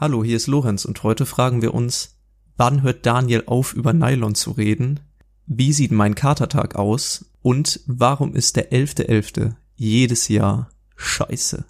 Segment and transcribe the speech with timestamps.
[0.00, 2.16] Hallo, hier ist Lorenz und heute fragen wir uns,
[2.56, 5.00] wann hört Daniel auf, über Nylon zu reden?
[5.44, 7.26] Wie sieht mein Katertag aus?
[7.42, 9.08] Und warum ist der 11.11.
[9.10, 9.54] .11.
[9.74, 11.66] jedes Jahr scheiße?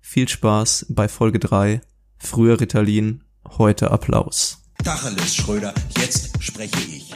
[0.00, 1.82] Viel Spaß bei Folge 3.
[2.16, 3.22] Früher Ritalin,
[3.58, 4.62] heute Applaus.
[4.82, 7.07] Tacheles, Schröder, jetzt spreche ich.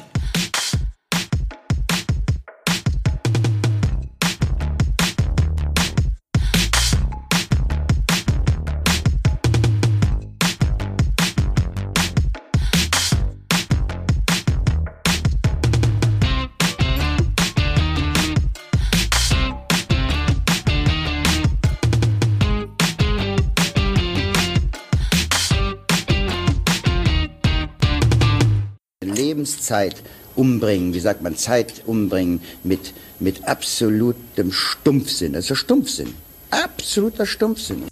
[29.73, 30.03] Lebenszeit
[30.35, 35.35] umbringen, wie sagt man, Zeit umbringen mit, mit absolutem Stumpfsinn.
[35.35, 36.09] Also Stumpfsinn.
[36.51, 37.85] Absoluter Stumpfsinn.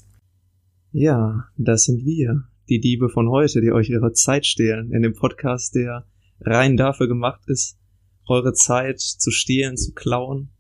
[0.93, 5.15] Ja, das sind wir, die Diebe von heute, die euch ihre Zeit stehlen, in dem
[5.15, 6.07] Podcast, der
[6.41, 7.79] rein dafür gemacht ist,
[8.27, 10.51] eure Zeit zu stehlen, zu klauen,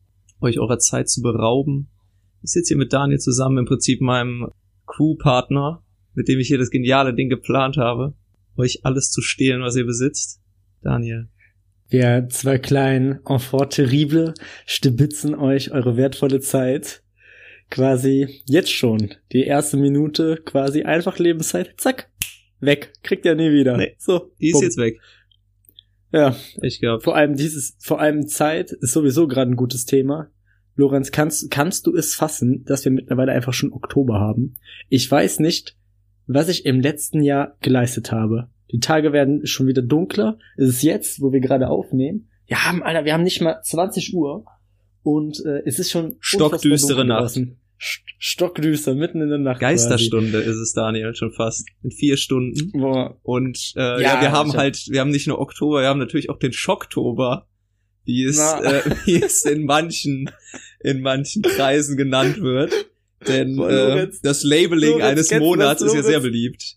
[0.40, 1.88] euch eurer Zeit zu berauben.
[2.42, 4.48] Ich sitze hier mit Daniel zusammen, im Prinzip meinem
[4.86, 5.82] Crew-Partner,
[6.14, 8.14] mit dem ich hier das geniale Ding geplant habe,
[8.56, 10.40] euch alles zu stehlen, was ihr besitzt.
[10.82, 11.28] Daniel.
[11.88, 17.02] Wir zwei kleinen Enfant terrible stibitzen euch eure wertvolle Zeit
[17.70, 19.14] quasi jetzt schon.
[19.32, 21.74] Die erste Minute quasi einfach Lebenszeit.
[21.78, 22.10] Zack.
[22.60, 22.92] Weg.
[23.02, 23.76] Kriegt ihr nie wieder.
[23.76, 24.32] Nee, so.
[24.40, 24.62] Die ist bumm.
[24.62, 25.00] jetzt weg.
[26.12, 26.36] Ja.
[26.60, 27.02] Ich glaube.
[27.02, 30.30] Vor allem dieses, vor allem Zeit ist sowieso gerade ein gutes Thema.
[30.76, 34.56] Lorenz, kannst, kannst du es fassen, dass wir mittlerweile einfach schon Oktober haben?
[34.88, 35.76] Ich weiß nicht,
[36.26, 38.48] was ich im letzten Jahr geleistet habe.
[38.72, 40.38] Die Tage werden schon wieder dunkler.
[40.56, 42.28] Es ist jetzt, wo wir gerade aufnehmen.
[42.46, 44.44] Wir haben, Alter, wir haben nicht mal 20 Uhr
[45.02, 47.38] und äh, es ist schon stockdüstere Nacht.
[48.18, 49.60] Stockdüster, mitten in der Nacht.
[49.60, 50.50] Geisterstunde quasi.
[50.50, 51.66] ist es, Daniel, schon fast.
[51.82, 52.72] In vier Stunden.
[52.72, 53.18] Boah.
[53.22, 56.28] Und äh, ja, ja wir haben halt, wir haben nicht nur Oktober, wir haben natürlich
[56.28, 57.46] auch den Schocktober,
[58.04, 60.30] wie es, äh, wie es in manchen,
[60.80, 62.90] in manchen Kreisen genannt wird.
[63.26, 66.76] Denn Boah, äh, das Labeling Lorenz, eines Monats ist ja sehr beliebt.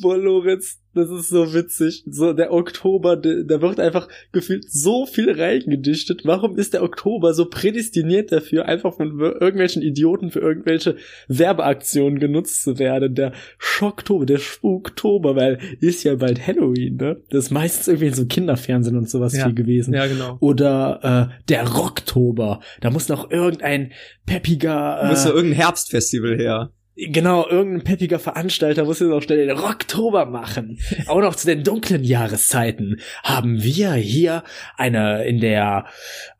[0.00, 2.04] Boah, Lorenz, das ist so witzig.
[2.06, 6.22] So, der Oktober, da wird einfach gefühlt so viel reingedichtet.
[6.24, 10.96] Warum ist der Oktober so prädestiniert dafür, einfach von irgendwelchen Idioten für irgendwelche
[11.28, 13.14] Werbeaktionen genutzt zu werden?
[13.14, 17.22] Der Schocktober, der Spuktober, weil ist ja bald Halloween, ne?
[17.30, 19.44] Das ist meistens irgendwie in so Kinderfernsehen und sowas ja.
[19.44, 19.94] viel gewesen.
[19.94, 20.36] Ja, genau.
[20.40, 22.60] Oder äh, der Rocktober.
[22.80, 23.92] Da muss noch irgendein
[24.26, 25.00] peppiger.
[25.02, 26.72] Äh, muss noch irgendein Herbstfestival her.
[26.94, 30.78] Genau, irgendein peppiger Veranstalter muss jetzt auch schnell den Rocktober machen.
[31.06, 34.44] auch noch zu den dunklen Jahreszeiten haben wir hier
[34.76, 35.86] eine in der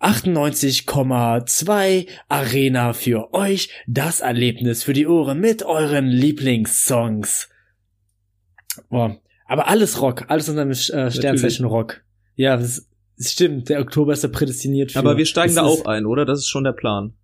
[0.00, 7.48] 98,2 Arena für euch das Erlebnis für die Ohren mit euren Lieblingssongs.
[8.90, 12.02] Boah, aber alles Rock, alles unter dem äh, Sternzeichen Rock.
[12.34, 12.86] Ja, das,
[13.16, 14.98] das stimmt, der Oktober ist ja prädestiniert für.
[14.98, 16.26] Aber wir steigen das da auch ein, oder?
[16.26, 17.14] Das ist schon der Plan.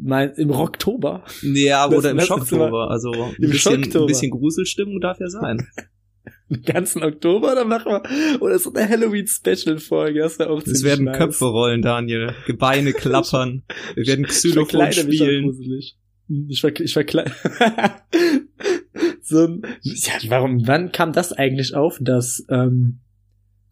[0.00, 1.24] Mein, Im Rocktober?
[1.42, 2.90] Ja, das, oder im Schocktober.
[2.90, 5.66] Also ein bisschen, ein bisschen Gruselstimmung darf ja sein.
[6.50, 8.40] Den ganzen Oktober, dann machen wir.
[8.40, 10.20] Oder so eine Halloween-Special-Folge.
[10.20, 11.18] Das wäre auch Es werden nice.
[11.18, 12.34] Köpfe rollen, Daniel.
[12.46, 13.64] Gebeine klappern.
[13.94, 15.58] wir werden Xylophon spielen.
[16.48, 17.30] Ich war, ich war klein.
[19.22, 23.00] so ein, ja, warum, wann kam das eigentlich auf, dass ähm,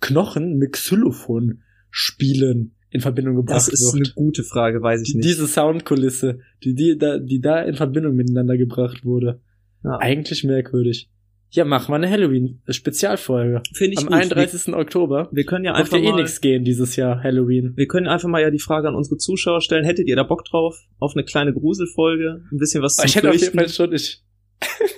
[0.01, 2.76] Knochen mit Xylophon spielen?
[2.91, 3.73] In Verbindung gebracht wird.
[3.73, 4.07] Das ist wird.
[4.07, 5.25] eine gute Frage, weiß ich nicht.
[5.25, 9.41] Diese Soundkulisse, die, die, da, die da in Verbindung miteinander gebracht wurde.
[9.85, 9.99] Ja.
[9.99, 11.09] Eigentlich merkwürdig.
[11.51, 13.63] Ja, mach mal eine Halloween-Spezialfolge.
[13.73, 14.15] Finde ich Am gut.
[14.15, 14.67] 31.
[14.67, 15.29] Wir, Oktober.
[15.33, 17.73] Wir können ja einfach ja eh nichts gehen dieses Jahr, Halloween.
[17.77, 19.85] Wir können einfach mal ja die Frage an unsere Zuschauer stellen.
[19.85, 20.77] Hättet ihr da Bock drauf?
[20.99, 22.43] Auf eine kleine Gruselfolge?
[22.51, 24.23] Ein bisschen was zu Ich hätte auf jeden Fall schon, ich,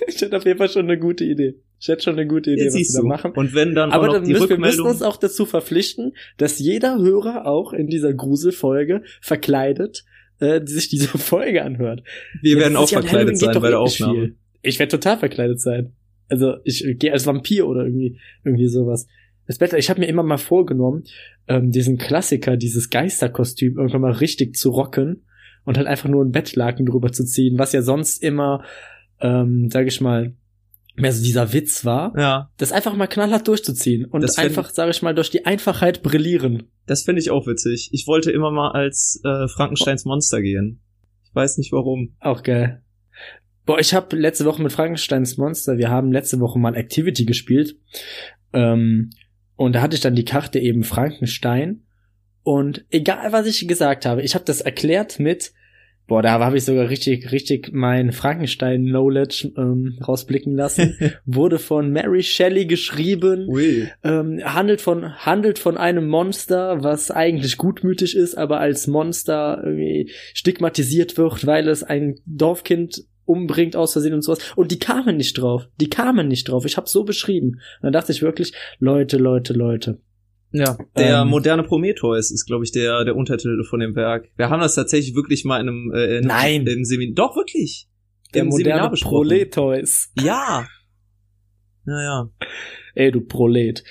[0.07, 1.55] ich hätte auf jeden Fall schon eine gute Idee.
[1.79, 3.31] Ich hätte schon eine gute Idee, Jetzt was wir da machen.
[3.31, 7.45] Und wenn dann Aber dann müssen, wir müssen uns auch dazu verpflichten, dass jeder Hörer
[7.45, 10.03] auch in dieser Gruselfolge verkleidet
[10.39, 12.03] äh, sich diese Folge anhört.
[12.41, 14.13] Wir ja, werden auch verkleidet sein bei der Aufnahme.
[14.13, 14.35] Viel.
[14.61, 15.93] Ich werde total verkleidet sein.
[16.27, 19.07] Also ich gehe als Vampir oder irgendwie irgendwie sowas.
[19.47, 21.05] Das Beste, ich habe mir immer mal vorgenommen,
[21.47, 25.23] ähm, diesen Klassiker, dieses Geisterkostüm irgendwann mal richtig zu rocken
[25.65, 28.63] und halt einfach nur ein Bettlaken drüber zu ziehen, was ja sonst immer,
[29.21, 30.33] ähm, sag ich mal,
[30.95, 32.51] mehr so dieser Witz war, ja.
[32.57, 36.63] das einfach mal knallhart durchzuziehen und das einfach, sage ich mal, durch die Einfachheit brillieren.
[36.85, 37.89] Das finde ich auch witzig.
[37.93, 40.81] Ich wollte immer mal als äh, Frankensteins Monster gehen.
[41.23, 42.15] Ich weiß nicht warum.
[42.19, 42.83] Auch geil.
[43.65, 47.77] Boah, ich habe letzte Woche mit Frankensteins Monster, wir haben letzte Woche mal Activity gespielt.
[48.51, 49.11] Ähm,
[49.55, 51.83] und da hatte ich dann die Karte eben Frankenstein.
[52.43, 55.53] Und egal, was ich gesagt habe, ich habe das erklärt mit,
[56.09, 60.97] Boah, da habe ich sogar richtig, richtig mein Frankenstein-Knowledge ähm, rausblicken lassen.
[61.25, 63.47] Wurde von Mary Shelley geschrieben.
[63.47, 63.87] Ui.
[64.03, 70.11] Ähm, handelt von handelt von einem Monster, was eigentlich gutmütig ist, aber als Monster irgendwie
[70.33, 74.39] stigmatisiert wird, weil es ein Dorfkind umbringt aus Versehen und sowas.
[74.55, 75.69] Und die kamen nicht drauf.
[75.79, 76.65] Die kamen nicht drauf.
[76.65, 77.49] Ich habe so beschrieben.
[77.49, 79.99] Und dann dachte ich wirklich, Leute, Leute, Leute.
[80.51, 81.27] Ja, der Ähm.
[81.27, 84.29] moderne Prometheus ist, glaube ich, der, der Untertitel von dem Werk.
[84.35, 86.65] Wir haben das tatsächlich wirklich mal in einem, äh, in Nein.
[86.65, 87.15] im Seminar.
[87.15, 87.87] Doch, wirklich.
[88.33, 88.97] Der Im Seminar moderne.
[89.01, 90.11] Proletheus.
[90.19, 90.67] Ja.
[91.85, 92.29] Naja.
[92.95, 93.83] Ey, du Prolet.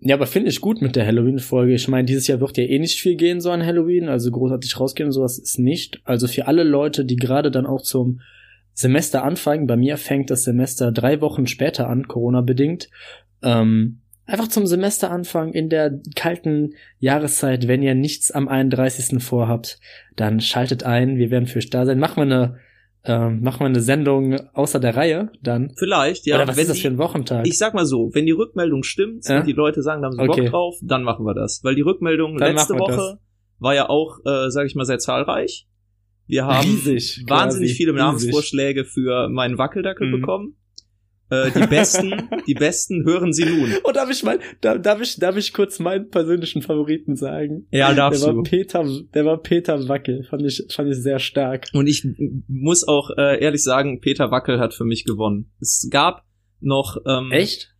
[0.00, 1.74] Ja, aber finde ich gut mit der Halloween-Folge.
[1.74, 4.08] Ich meine, dieses Jahr wird ja eh nicht viel gehen, so an Halloween.
[4.08, 6.00] Also großartig rausgehen und sowas ist nicht.
[6.04, 8.20] Also für alle Leute, die gerade dann auch zum
[8.72, 12.88] Semester anfangen, bei mir fängt das Semester drei Wochen später an, Corona-bedingt.
[13.42, 19.22] Ähm, einfach zum Semesteranfang in der kalten Jahreszeit, wenn ihr nichts am 31.
[19.22, 19.80] vorhabt,
[20.16, 21.16] dann schaltet ein.
[21.16, 21.98] Wir werden für euch da sein.
[21.98, 22.56] Machen wir eine,
[23.04, 25.72] ähm, machen wir eine Sendung außer der Reihe dann.
[25.78, 26.36] Vielleicht, ja.
[26.36, 27.46] Oder was wenn ist das die- für ein Wochentag?
[27.46, 29.40] Ich sag mal so, wenn die Rückmeldung stimmt Ja?
[29.40, 30.42] und die Leute sagen, da haben sie Okay.
[30.42, 31.60] Bock drauf, dann machen wir das.
[31.64, 33.18] Weil die Rückmeldung Dann letzte Woche
[33.58, 35.66] war ja auch, äh, sag ich mal, sehr zahlreich.
[36.26, 37.76] Wir haben Riesig, wahnsinnig quasi.
[37.76, 37.92] viele.
[37.94, 40.20] Namensvorschläge für meinen Wackeldackel Mhm.
[40.20, 40.56] bekommen.
[41.30, 43.70] Äh, die besten, die besten hören sie nun.
[43.84, 47.66] Und darf ich mal, da, darf ich, darf ich kurz meinen persönlichen Favoriten sagen?
[47.70, 48.42] Ja, Der darfst war du.
[48.42, 50.24] Peter, der war Peter Wackel.
[50.24, 51.68] Fand ich, fand ich sehr stark.
[51.74, 52.06] Und ich
[52.48, 55.50] muss auch äh, ehrlich sagen, Peter Wackel hat für mich gewonnen.
[55.60, 56.24] Es gab
[56.60, 57.74] noch ähm, Echt?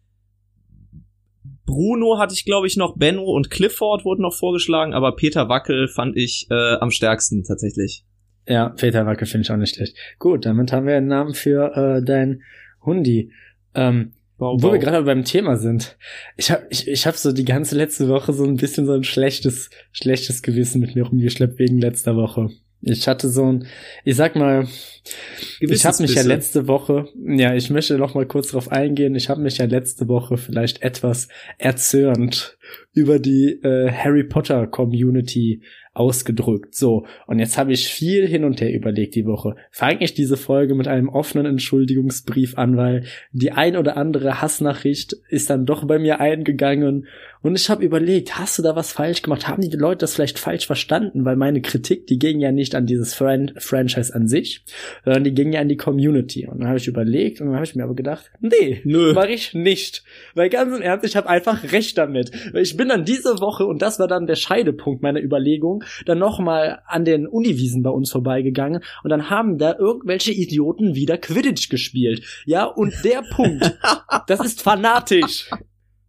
[1.65, 5.89] Bruno hatte ich, glaube ich, noch, Benno und Clifford wurden noch vorgeschlagen, aber Peter Wackel
[5.89, 8.05] fand ich äh, am stärksten tatsächlich.
[8.47, 9.95] Ja, Peter Wackel finde ich auch nicht schlecht.
[10.19, 12.43] Gut, damit haben wir einen Namen für äh, dein
[12.85, 13.33] Hundi.
[13.75, 15.97] Ähm, Wow, Wo wir gerade beim Thema sind.
[16.37, 19.03] Ich habe ich, ich hab so die ganze letzte Woche so ein bisschen so ein
[19.03, 22.49] schlechtes, schlechtes Gewissen mit mir rumgeschleppt wegen letzter Woche.
[22.81, 23.67] Ich hatte so ein,
[24.05, 26.29] ich sag mal, ich habe mich ja Gewissensbisse.
[26.29, 29.17] letzte Woche, ja, ich möchte noch mal kurz drauf eingehen.
[29.17, 31.27] Ich habe mich ja letzte Woche vielleicht etwas
[31.59, 32.58] erzürnt
[32.93, 35.63] über die äh, Harry Potter Community
[35.99, 36.75] ausgedrückt.
[36.75, 39.57] So, und jetzt habe ich viel hin und her überlegt die Woche.
[39.71, 45.17] Fange ich diese Folge mit einem offenen Entschuldigungsbrief an, weil die ein oder andere Hassnachricht
[45.29, 47.07] ist dann doch bei mir eingegangen
[47.41, 49.47] und ich habe überlegt, hast du da was falsch gemacht?
[49.47, 51.25] Haben die Leute das vielleicht falsch verstanden?
[51.25, 54.65] Weil meine Kritik, die ging ja nicht an dieses Fran Franchise an sich,
[55.05, 56.49] sondern die ging ja an die Community.
[56.49, 59.13] Und dann habe ich überlegt und dann habe ich mir aber gedacht, nee, Nö.
[59.13, 60.03] mache ich nicht.
[60.35, 62.33] Weil ganz im Ernst, ich habe einfach recht damit.
[62.61, 66.83] Ich bin dann diese Woche, und das war dann der Scheidepunkt meiner Überlegung, dann nochmal
[66.87, 72.23] an den Uniwiesen bei uns vorbeigegangen und dann haben da irgendwelche Idioten wieder Quidditch gespielt.
[72.45, 73.79] Ja, und der Punkt,
[74.27, 75.51] das ist fanatisch.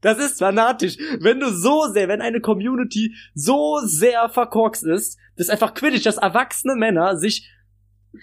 [0.01, 0.98] Das ist fanatisch.
[1.19, 6.18] Wenn du so sehr, wenn eine Community so sehr verkorkst ist, dass einfach Quidditch, dass
[6.18, 7.50] erwachsene Männer sich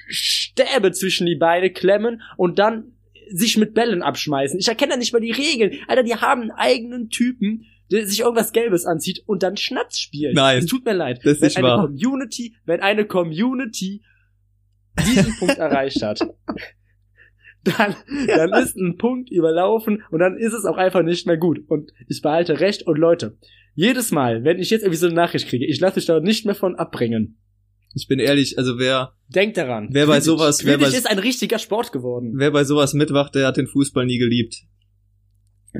[0.09, 2.97] Stäbe zwischen die Beine klemmen und dann
[3.31, 4.59] sich mit Bällen abschmeißen.
[4.59, 5.79] Ich erkenne da nicht mal die Regeln.
[5.89, 10.35] Alter, die haben einen eigenen Typen, sich irgendwas Gelbes anzieht und dann Schnatz spielt.
[10.35, 10.59] Nein.
[10.59, 11.21] Es tut mir leid.
[11.25, 11.87] Das ist wenn nicht eine wahr.
[11.87, 14.03] Community, wenn eine Community
[15.07, 16.21] diesen Punkt erreicht hat,
[17.65, 17.95] dann,
[18.27, 21.61] dann ist ein Punkt überlaufen und dann ist es auch einfach nicht mehr gut.
[21.69, 22.83] Und ich behalte recht.
[22.87, 23.37] Und Leute,
[23.75, 26.47] jedes Mal, wenn ich jetzt irgendwie so eine Nachricht kriege, ich lasse mich da nicht
[26.47, 27.39] mehr von abbringen.
[27.95, 29.89] Ich bin ehrlich, also wer, Denkt daran.
[29.91, 30.25] Wer bei Quidditch.
[30.27, 32.35] sowas- wer bei- ist ein richtiger Sport geworden.
[32.37, 34.63] wer bei sowas mitwacht, der hat den Fußball nie geliebt.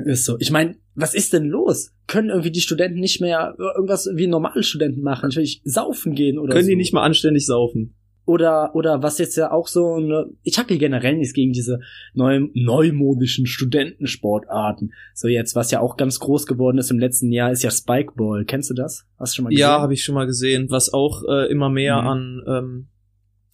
[0.05, 0.37] Ist so.
[0.39, 1.91] Ich meine, was ist denn los?
[2.07, 5.29] Können irgendwie die Studenten nicht mehr irgendwas wie normale Studenten machen?
[5.39, 6.69] Ich saufen gehen oder Können so.
[6.69, 7.93] die nicht mal anständig saufen?
[8.25, 11.79] Oder, oder was jetzt ja auch so eine, ich habe hier generell nichts gegen diese
[12.13, 14.91] neu, neumodischen Studentensportarten.
[15.13, 18.43] So jetzt, was ja auch ganz groß geworden ist im letzten Jahr, ist ja Spikeball.
[18.45, 19.05] Kennst du das?
[19.17, 19.61] Hast du schon mal gesehen?
[19.61, 22.07] Ja, habe ich schon mal gesehen, was auch äh, immer mehr Mhm.
[22.07, 22.87] an ähm,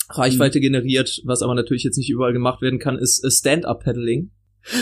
[0.09, 4.31] Reichweite generiert, was aber natürlich jetzt nicht überall gemacht werden kann, ist äh, Stand-Up-Paddling.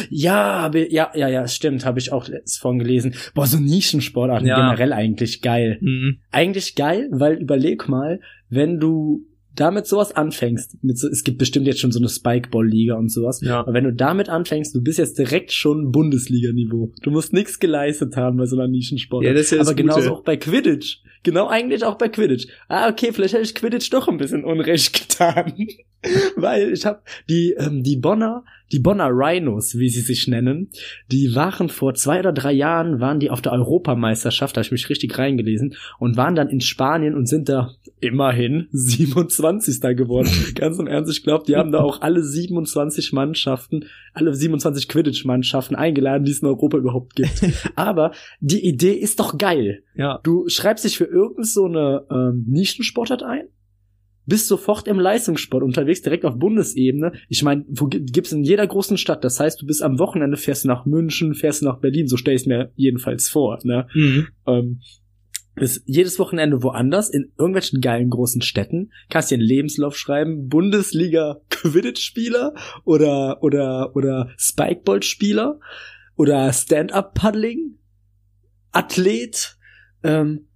[0.09, 2.27] Ja, ja, ja, ja, stimmt, habe ich auch
[2.59, 3.15] von gelesen.
[3.33, 4.55] Boah, so Nischensportarten Ja.
[4.55, 5.77] generell eigentlich geil.
[5.81, 6.17] Mhm.
[6.31, 8.19] Eigentlich geil, weil überleg mal,
[8.49, 12.95] wenn du damit sowas anfängst, mit so, es gibt bestimmt jetzt schon so eine Spikeball-Liga
[12.95, 13.59] und sowas, Ja.
[13.59, 16.93] aber wenn du damit anfängst, du bist jetzt direkt schon Bundesliga-Niveau.
[17.01, 19.27] Du musst nichts geleistet haben bei so einer Nischensportart.
[19.27, 20.11] Ja, das ist ja aber genauso Gute.
[20.13, 20.99] auch bei Quidditch.
[21.23, 22.47] Genau eigentlich auch bei Quidditch.
[22.69, 25.53] Ah, okay, vielleicht hätte ich Quidditch doch ein bisschen Unrecht getan.
[26.35, 30.69] Weil ich habe die, ähm, die Bonner, die Bonner Rhinos, wie sie sich nennen,
[31.11, 34.71] die waren vor zwei oder drei Jahren, waren die auf der Europameisterschaft, da habe ich
[34.71, 39.81] mich richtig reingelesen, und waren dann in Spanien und sind da immerhin 27.
[39.95, 40.29] geworden.
[40.55, 45.75] Ganz im Ernst, ich glaube, die haben da auch alle 27 Mannschaften, alle 27 Quidditch-Mannschaften
[45.75, 47.43] eingeladen, die es in Europa überhaupt gibt.
[47.75, 49.83] Aber die Idee ist doch geil.
[49.95, 50.19] Ja.
[50.23, 53.47] Du schreibst dich für irgend so eine ähm, Nischensportart ein
[54.25, 57.13] bist sofort im Leistungssport unterwegs, direkt auf Bundesebene.
[57.27, 59.23] Ich meine, wo gibt's in jeder großen Stadt.
[59.23, 62.17] Das heißt, du bist am Wochenende, fährst du nach München, fährst du nach Berlin, so
[62.17, 63.59] stell ich mir jedenfalls vor.
[63.63, 63.87] Ne?
[63.93, 64.27] Mhm.
[64.47, 64.79] Ähm,
[65.55, 71.41] ist jedes Wochenende woanders, in irgendwelchen geilen großen Städten, kannst dir einen Lebenslauf schreiben, Bundesliga
[71.49, 72.53] Quidditch-Spieler
[72.85, 75.59] oder, oder, oder Spikeball-Spieler
[76.15, 77.77] oder Stand-Up-Paddling,
[78.71, 79.57] Athlet,
[80.03, 80.47] ähm,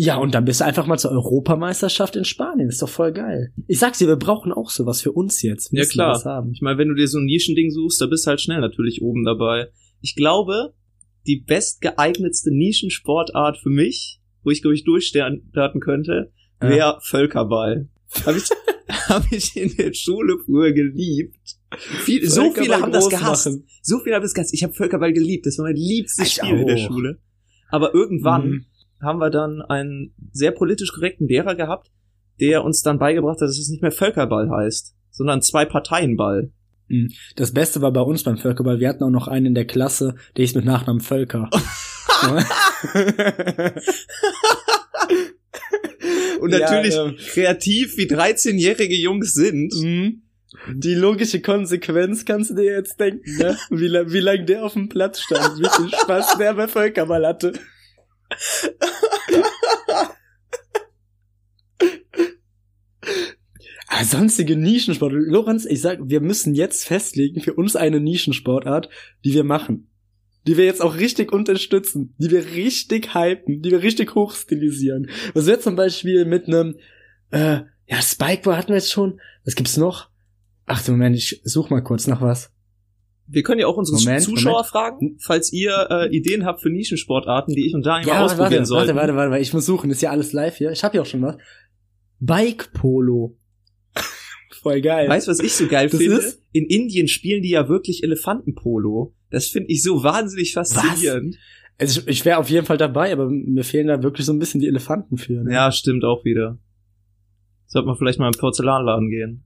[0.00, 2.68] ja, und dann bist du einfach mal zur Europameisterschaft in Spanien.
[2.68, 3.52] Ist doch voll geil.
[3.66, 5.72] Ich sag's dir, wir brauchen auch sowas für uns jetzt.
[5.72, 6.48] Wir ja, klar.
[6.52, 9.02] Ich meine, wenn du dir so ein Nischending suchst, da bist du halt schnell natürlich
[9.02, 9.72] oben dabei.
[10.00, 10.72] Ich glaube,
[11.26, 16.98] die bestgeeignetste Nischensportart für mich, wo ich, glaube ich, durchstarten könnte, wäre ja.
[17.02, 17.88] Völkerball.
[18.24, 18.44] Hab ich,
[19.08, 21.58] hab ich in der Schule früher geliebt.
[22.04, 23.46] Viel, so viele haben das gehasst.
[23.46, 23.66] Machen.
[23.82, 24.54] So viele haben das gehasst.
[24.54, 25.44] Ich habe Völkerball geliebt.
[25.44, 26.60] Das war mein liebstes ich Spiel auch.
[26.60, 27.18] in der Schule.
[27.70, 28.66] Aber irgendwann mhm
[29.00, 31.90] haben wir dann einen sehr politisch korrekten Lehrer gehabt,
[32.40, 36.50] der uns dann beigebracht hat, dass es nicht mehr Völkerball heißt, sondern Zwei-Parteien-Ball.
[36.88, 37.12] Hm.
[37.36, 40.14] Das Beste war bei uns beim Völkerball, wir hatten auch noch einen in der Klasse,
[40.36, 41.50] der hieß mit Nachnamen Völker.
[46.40, 49.74] Und natürlich ja, ähm, kreativ wie 13-jährige Jungs sind.
[49.74, 50.22] Mhm.
[50.72, 53.56] Die logische Konsequenz kannst du dir jetzt denken, ne?
[53.70, 57.52] Wie, wie lange der auf dem Platz stand, wie viel Spaß der bei Völkerball hatte.
[63.90, 65.12] Ah, sonstige Nischensport.
[65.12, 68.90] Lorenz, ich sag, wir müssen jetzt festlegen für uns eine Nischensportart,
[69.24, 69.88] die wir machen.
[70.46, 75.08] Die wir jetzt auch richtig unterstützen, die wir richtig hypen, die wir richtig hochstilisieren.
[75.32, 76.76] Was wäre zum Beispiel mit einem,
[77.30, 79.20] äh, ja, Spikeball hatten wir jetzt schon.
[79.44, 80.10] Was gibt's noch?
[80.66, 82.52] Ach, Moment, ich such mal kurz nach was.
[83.30, 84.66] Wir können ja auch unsere Moment, Zuschauer Moment.
[84.68, 88.52] fragen, falls ihr äh, Ideen habt für Nischensportarten, die ich und Daniel ja, mal ausprobieren
[88.52, 88.96] warte, sollten.
[88.96, 90.70] Warte, warte, warte, ich muss suchen, ist ja alles live hier.
[90.70, 91.36] Ich habe ja auch schon was.
[92.20, 93.36] Bike Polo.
[94.62, 95.08] Voll geil.
[95.08, 96.16] Weißt du, was ich so geil das finde?
[96.16, 96.42] Ist?
[96.52, 99.14] In Indien spielen die ja wirklich Elefantenpolo.
[99.30, 101.34] Das finde ich so wahnsinnig faszinierend.
[101.34, 101.40] Was?
[101.80, 104.38] Also ich, ich wäre auf jeden Fall dabei, aber mir fehlen da wirklich so ein
[104.38, 105.44] bisschen die Elefanten für.
[105.44, 105.52] Ne?
[105.52, 106.58] Ja, stimmt auch wieder.
[107.66, 109.44] Sollte man vielleicht mal im Porzellanladen gehen.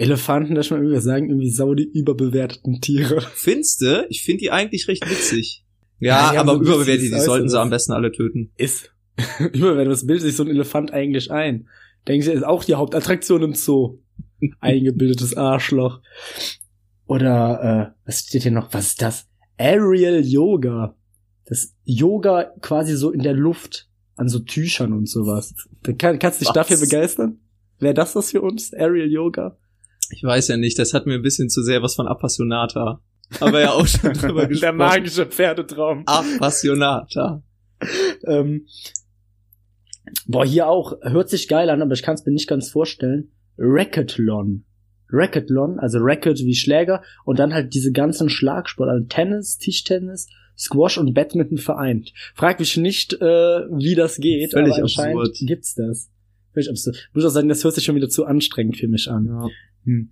[0.00, 3.20] Elefanten, das schon irgendwie sagen, irgendwie sau die überbewerteten Tiere.
[3.34, 4.06] Findste?
[4.08, 5.64] Ich finde die eigentlich recht witzig.
[6.02, 8.52] Ja, ja aber so überbewertet, die sollten sie am besten alle töten.
[8.56, 8.90] Ist.
[9.52, 11.68] überbewertet, was bildet sich so ein Elefant eigentlich ein?
[12.08, 13.98] Denken Sie, ist auch die Hauptattraktion im Zoo.
[14.60, 16.00] Eingebildetes Arschloch.
[17.06, 18.72] Oder, äh, was steht hier noch?
[18.72, 19.28] Was ist das?
[19.58, 20.96] Aerial Yoga.
[21.44, 23.86] Das Yoga quasi so in der Luft.
[24.16, 25.54] An so Tüchern und sowas.
[25.98, 26.54] Kann, kannst du dich was?
[26.54, 27.40] dafür begeistern?
[27.78, 28.72] Wäre das was für uns?
[28.72, 29.58] Aerial Yoga?
[30.12, 33.00] Ich weiß ja nicht, das hat mir ein bisschen zu sehr was von Appassionata.
[33.38, 34.60] Aber ja auch schon drüber gesprochen.
[34.60, 36.02] Der magische Pferdetraum.
[36.06, 37.42] Appassionata.
[38.26, 38.66] ähm,
[40.26, 43.30] boah, hier auch, hört sich geil an, aber ich kann es mir nicht ganz vorstellen.
[43.58, 44.64] Racketlon.
[45.12, 50.98] Racketlon, also Racket wie Schläger und dann halt diese ganzen Schlagsport, also Tennis, Tischtennis, Squash
[50.98, 52.12] und Badminton vereint.
[52.34, 55.38] Frag mich nicht, äh, wie das geht, Völlig aber anscheinend absurd.
[55.40, 56.10] gibt's das.
[56.52, 56.96] Völlig absurd.
[56.96, 59.26] Ich muss auch sagen, das hört sich schon wieder zu anstrengend für mich an.
[59.26, 59.48] Ja.
[59.84, 60.10] Hm.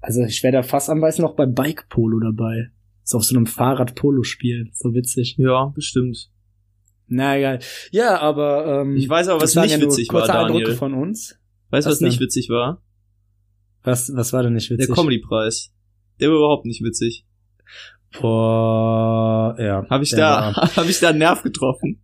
[0.00, 2.70] Also ich wäre da fast am meisten noch bei Bike Polo dabei.
[3.02, 4.70] So auf so einem Fahrrad Polo spielen.
[4.74, 5.36] So witzig.
[5.38, 6.30] Ja, bestimmt.
[7.06, 7.60] Na egal.
[7.90, 10.56] Ja, aber ähm, ich weiß aber, was nicht ja witzig war, Daniel.
[10.56, 11.38] Eindrücke von uns.
[11.70, 12.82] Weißt du, was, was nicht witzig war?
[13.82, 14.86] Was, was war denn nicht witzig?
[14.86, 15.72] Der Comedy-Preis.
[16.20, 17.26] Der war überhaupt nicht witzig.
[18.18, 19.86] Boah, ja.
[19.90, 22.02] Habe ich da, habe ich da einen Nerv getroffen?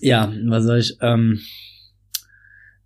[0.00, 0.96] Ja, was soll ich?
[1.00, 1.40] Ähm,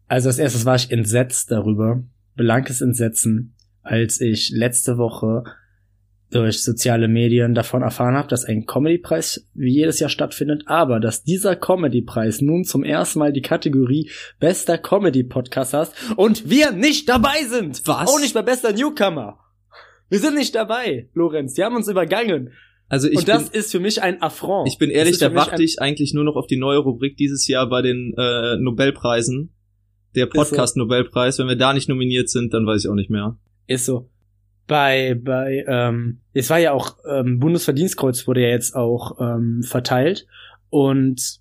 [0.06, 2.02] also als erstes war ich entsetzt darüber,
[2.40, 5.44] blankes Entsetzen, als ich letzte Woche
[6.30, 11.22] durch soziale Medien davon erfahren habe, dass ein Comedy-Preis wie jedes Jahr stattfindet, aber dass
[11.22, 17.44] dieser Comedy-Preis nun zum ersten Mal die Kategorie bester Comedy-Podcast hast und wir nicht dabei
[17.46, 17.82] sind.
[17.84, 18.08] Was?
[18.08, 19.38] Auch nicht bei bester Newcomer.
[20.08, 21.54] Wir sind nicht dabei, Lorenz.
[21.54, 22.52] Die haben uns übergangen.
[22.88, 24.66] Also ich und das bin, ist für mich ein Affront.
[24.66, 27.68] Ich bin ehrlich, da warte ich eigentlich nur noch auf die neue Rubrik dieses Jahr
[27.68, 29.52] bei den äh, Nobelpreisen.
[30.14, 31.38] Der Podcast-Nobelpreis.
[31.38, 33.36] Wenn wir da nicht nominiert sind, dann weiß ich auch nicht mehr.
[33.66, 34.08] Ist so
[34.70, 40.28] bei, bei, ähm, es war ja auch, ähm, Bundesverdienstkreuz wurde ja jetzt auch ähm, verteilt.
[40.68, 41.40] Und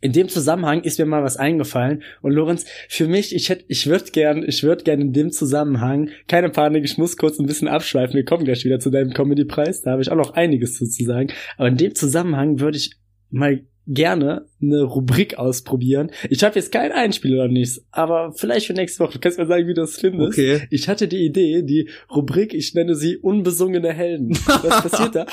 [0.00, 2.02] in dem Zusammenhang ist mir mal was eingefallen.
[2.22, 6.08] Und Lorenz, für mich, ich hätte, ich würde gern, ich würde gern in dem Zusammenhang,
[6.26, 8.14] keine Panik, ich muss kurz ein bisschen abschweifen.
[8.14, 9.82] Wir kommen gleich wieder zu deinem Comedy-Preis.
[9.82, 11.28] Da habe ich auch noch einiges zu, zu sagen.
[11.58, 12.92] Aber in dem Zusammenhang würde ich
[13.28, 13.60] mal
[13.90, 16.10] gerne eine Rubrik ausprobieren.
[16.30, 19.14] Ich habe jetzt kein Einspiel oder nichts, aber vielleicht für nächste Woche.
[19.14, 20.38] Du kannst mir sagen, wie du das findest.
[20.38, 20.66] Okay.
[20.70, 24.30] Ich hatte die Idee, die Rubrik, ich nenne sie unbesungene Helden.
[24.46, 25.26] Was passiert da?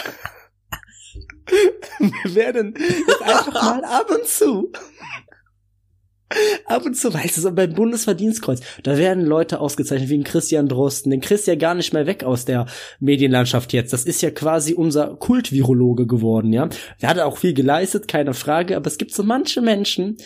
[1.99, 4.71] Wir werden jetzt einfach mal ab und zu
[6.65, 10.67] Ab und zu, weißt du, so beim Bundesverdienstkreuz, da werden Leute ausgezeichnet, wie ein Christian
[10.67, 11.09] Drosten.
[11.09, 12.65] Den kriegst du ja gar nicht mehr weg aus der
[12.99, 13.93] Medienlandschaft jetzt.
[13.93, 16.67] Das ist ja quasi unser Kultvirologe geworden, ja.
[17.01, 20.17] Der hat auch viel geleistet, keine Frage, aber es gibt so manche Menschen,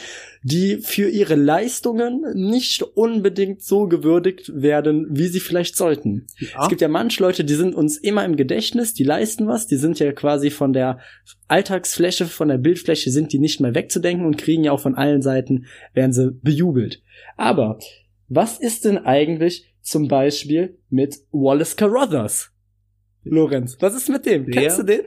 [0.44, 6.26] die für ihre Leistungen nicht unbedingt so gewürdigt werden, wie sie vielleicht sollten.
[6.40, 6.64] Ja.
[6.64, 9.76] Es gibt ja manche Leute, die sind uns immer im Gedächtnis, die leisten was, die
[9.76, 11.00] sind ja quasi von der
[11.48, 15.22] Alltagsfläche, von der Bildfläche sind die nicht mehr wegzudenken und kriegen ja auch von allen
[15.22, 17.02] Seiten, werden sie bejubelt.
[17.38, 17.80] Aber
[18.28, 22.52] was ist denn eigentlich zum Beispiel mit Wallace Carruthers?
[23.24, 24.48] Lorenz, was ist mit dem?
[24.48, 24.54] Wer?
[24.54, 25.02] Kennst du den?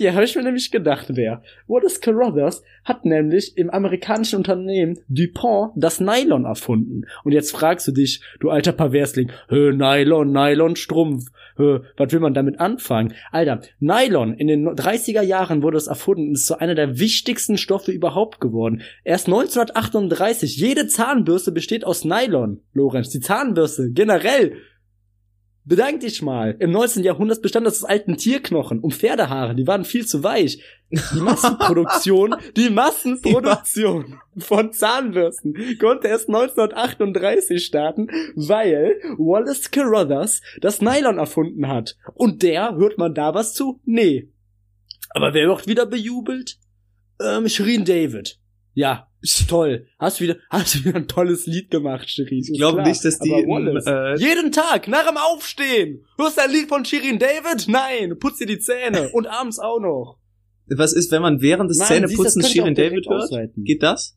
[0.00, 1.42] Ja, habe ich mir nämlich gedacht, wer.
[1.68, 7.02] Wallace Carruthers hat nämlich im amerikanischen Unternehmen DuPont das Nylon erfunden.
[7.22, 11.26] Und jetzt fragst du dich, du alter Perversling, hö, Nylon, Nylon, Strumpf,
[11.56, 13.12] hö, was will man damit anfangen?
[13.30, 17.58] Alter, Nylon, in den 30er Jahren wurde es erfunden und ist so einer der wichtigsten
[17.58, 18.80] Stoffe überhaupt geworden.
[19.04, 23.10] Erst 1938, jede Zahnbürste besteht aus Nylon, Lorenz.
[23.10, 24.54] Die Zahnbürste, generell,
[25.64, 26.56] Bedank dich mal.
[26.58, 27.04] Im 19.
[27.04, 29.54] Jahrhundert bestand das aus alten Tierknochen und Pferdehaare.
[29.54, 30.62] Die waren viel zu weich.
[30.90, 41.18] Die Massenproduktion, die Massenproduktion von Zahnbürsten konnte erst 1938 starten, weil Wallace Carruthers das Nylon
[41.18, 41.96] erfunden hat.
[42.14, 43.80] Und der, hört man da was zu?
[43.84, 44.30] Nee.
[45.10, 46.58] Aber wer wird wieder bejubelt?
[47.22, 48.38] Ähm, Shirin David.
[48.72, 49.09] Ja,
[49.48, 49.86] toll.
[49.98, 52.38] Hast wieder, hast wieder ein tolles Lied gemacht, Shirin.
[52.38, 56.04] Ich glaube nicht, dass die äh jeden Tag nach dem Aufstehen.
[56.18, 57.68] Hörst du ein Lied von Shirin David?
[57.68, 60.18] Nein, putz dir die Zähne und abends auch noch.
[60.68, 63.24] Was ist, wenn man während des Nein, Zähneputzens Shirin David hört?
[63.24, 63.64] Ausleiten.
[63.64, 64.16] Geht das?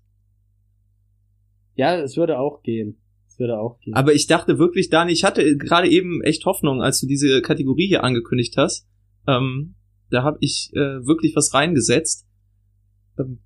[1.75, 3.01] Ja, es würde auch gehen.
[3.27, 3.95] Es würde auch gehen.
[3.95, 7.87] Aber ich dachte wirklich, Dani, ich hatte gerade eben echt Hoffnung, als du diese Kategorie
[7.87, 8.87] hier angekündigt hast.
[9.27, 9.75] Ähm,
[10.11, 12.27] da habe ich äh, wirklich was reingesetzt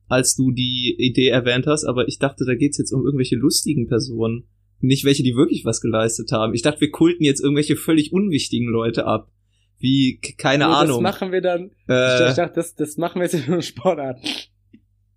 [0.07, 3.87] als du die Idee erwähnt hast, aber ich dachte, da geht's jetzt um irgendwelche lustigen
[3.87, 4.47] Personen.
[4.79, 6.53] Nicht welche, die wirklich was geleistet haben.
[6.53, 9.31] Ich dachte, wir kulten jetzt irgendwelche völlig unwichtigen Leute ab.
[9.79, 11.03] Wie, keine nee, Ahnung.
[11.03, 11.71] Das machen wir dann.
[11.89, 14.19] Äh, ich dachte, das, das machen wir jetzt in einer Sportart.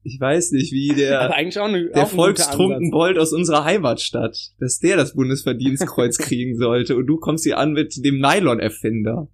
[0.02, 4.78] Ich weiß nicht, wie der, aber eigentlich auch eine, der Volkstrunkenbold aus unserer Heimatstadt, dass
[4.78, 9.28] der das Bundesverdienstkreuz kriegen sollte und du kommst hier an mit dem Nylon-Erfinder.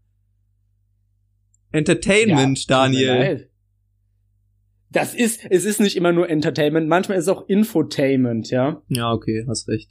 [1.71, 3.51] Entertainment, ja, Daniel
[4.91, 8.83] das ist, es ist nicht immer nur Entertainment, manchmal ist es auch Infotainment, ja.
[8.89, 9.91] Ja, okay, hast recht.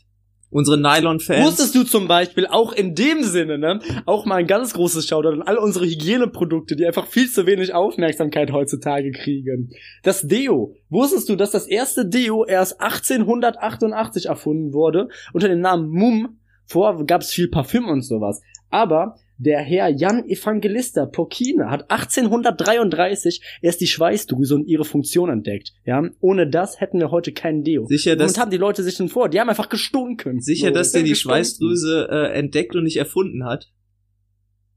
[0.52, 1.46] Unsere Nylon-Fans.
[1.46, 5.30] Wusstest du zum Beispiel auch in dem Sinne, ne, auch mal ein ganz großes Shoutout
[5.30, 9.72] an all unsere Hygieneprodukte, die einfach viel zu wenig Aufmerksamkeit heutzutage kriegen.
[10.04, 10.74] Das Deo.
[10.90, 16.40] Wusstest du, dass das erste Deo erst 1888 erfunden wurde unter dem Namen Mum?
[16.66, 18.42] Vorher gab es viel Parfüm und sowas.
[18.70, 25.74] Aber der Herr Jan Evangelista Porkine hat 1833 erst die Schweißdrüse und ihre Funktion entdeckt.
[25.86, 27.86] Ja, ohne das hätten wir heute keinen Deo.
[27.88, 29.30] Sicher, dass und haben die Leute sich denn vor?
[29.30, 30.40] Die haben einfach gestunken.
[30.40, 31.36] Sicher, so, dass der die gestunken.
[31.36, 33.72] Schweißdrüse äh, entdeckt und nicht erfunden hat.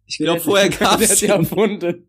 [0.07, 2.09] Ich glaube, vorher gab es sie erfunden.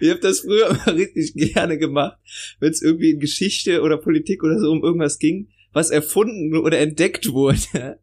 [0.00, 2.18] Ich habe das früher immer richtig gerne gemacht,
[2.60, 6.78] wenn es irgendwie in Geschichte oder Politik oder so um irgendwas ging, was erfunden oder
[6.78, 7.98] entdeckt wurde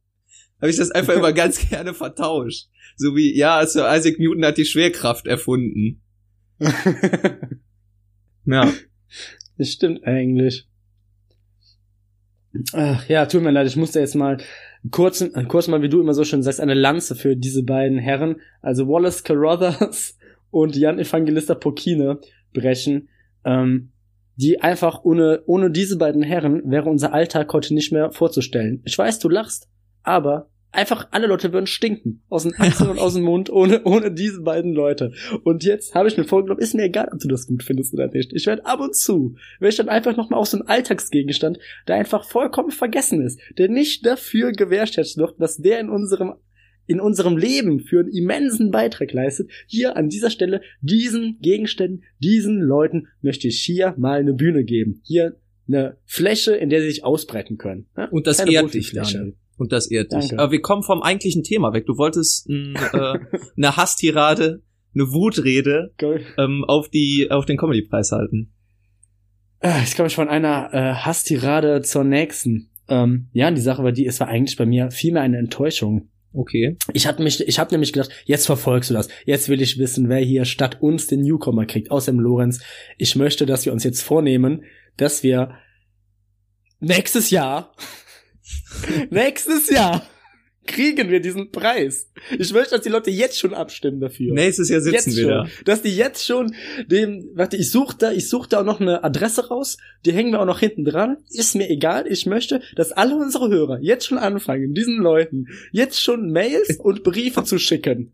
[0.62, 2.68] habe ich das einfach immer ganz gerne vertauscht.
[2.96, 6.02] So wie, ja, Sir Isaac Newton hat die Schwerkraft erfunden.
[8.46, 8.72] ja.
[9.58, 10.68] Das stimmt eigentlich.
[12.74, 14.38] Ach, ja, tut mir leid, ich musste jetzt mal
[14.90, 18.38] kurz, kurz mal, wie du immer so schön sagst, eine Lanze für diese beiden Herren,
[18.62, 20.18] also Wallace Carruthers
[20.52, 22.20] und Jan Evangelista Pokine
[22.54, 23.10] brechen,
[23.46, 23.92] ähm,
[24.36, 28.82] die einfach ohne, ohne diese beiden Herren wäre unser Alltag heute nicht mehr vorzustellen.
[28.86, 29.70] Ich weiß, du lachst,
[30.04, 32.24] aber einfach alle Leute würden stinken.
[32.30, 35.12] Aus den Achseln und aus dem Mund, ohne, ohne diese beiden Leute.
[35.44, 38.08] Und jetzt habe ich mir vorgenommen, ist mir egal, ob du das gut findest oder
[38.08, 38.32] nicht.
[38.34, 41.96] Ich werde ab und zu, werde ich dann einfach nochmal auf so einen Alltagsgegenstand, der
[41.96, 46.34] einfach vollkommen vergessen ist, der nicht dafür gewertschätzt wird, dass der in unserem
[46.88, 49.50] in unserem Leben für einen immensen Beitrag leistet.
[49.68, 55.00] Hier an dieser Stelle diesen Gegenständen, diesen Leuten möchte ich hier mal eine Bühne geben.
[55.06, 55.38] Hier
[55.68, 57.86] eine Fläche, in der sie sich ausbreiten können.
[57.96, 58.10] Ja?
[58.10, 59.36] Und das ehrt dich, Daniel.
[59.58, 60.38] Und das ehrt dich.
[60.40, 61.86] Aber wir kommen vom eigentlichen Thema weg.
[61.86, 62.74] Du wolltest äh,
[63.58, 64.64] eine Hasstirade,
[64.96, 65.94] eine Wutrede
[66.38, 68.54] ähm, auf die auf den Comedy-Preis halten.
[69.84, 72.72] Ich komme von einer äh, Hasstirade zur nächsten.
[72.88, 76.10] Ähm, ja, die Sache war die, es war eigentlich bei mir vielmehr eine Enttäuschung.
[76.34, 76.78] Okay.
[76.94, 79.10] Ich hatte mich, ich habe nämlich gedacht, jetzt verfolgst du das.
[79.26, 82.64] Jetzt will ich wissen, wer hier statt uns den Newcomer kriegt, außer dem Lorenz.
[82.98, 84.64] Ich möchte, dass wir uns jetzt vornehmen,
[84.98, 85.58] dass wir
[86.80, 87.74] nächstes Jahr
[89.10, 90.06] Nächstes Jahr
[90.66, 92.12] kriegen wir diesen Preis.
[92.38, 94.34] Ich möchte, dass die Leute jetzt schon abstimmen dafür.
[94.34, 95.30] Nächstes Jahr sitzen jetzt wir schon.
[95.32, 95.48] da.
[95.66, 96.54] Dass die jetzt schon
[96.86, 100.32] dem, warte, ich suche da, ich suche da auch noch eine Adresse raus, die hängen
[100.32, 101.18] wir auch noch hinten dran.
[101.30, 106.02] Ist mir egal, ich möchte, dass alle unsere Hörer jetzt schon anfangen, diesen Leuten jetzt
[106.02, 108.14] schon Mails und Briefe zu schicken.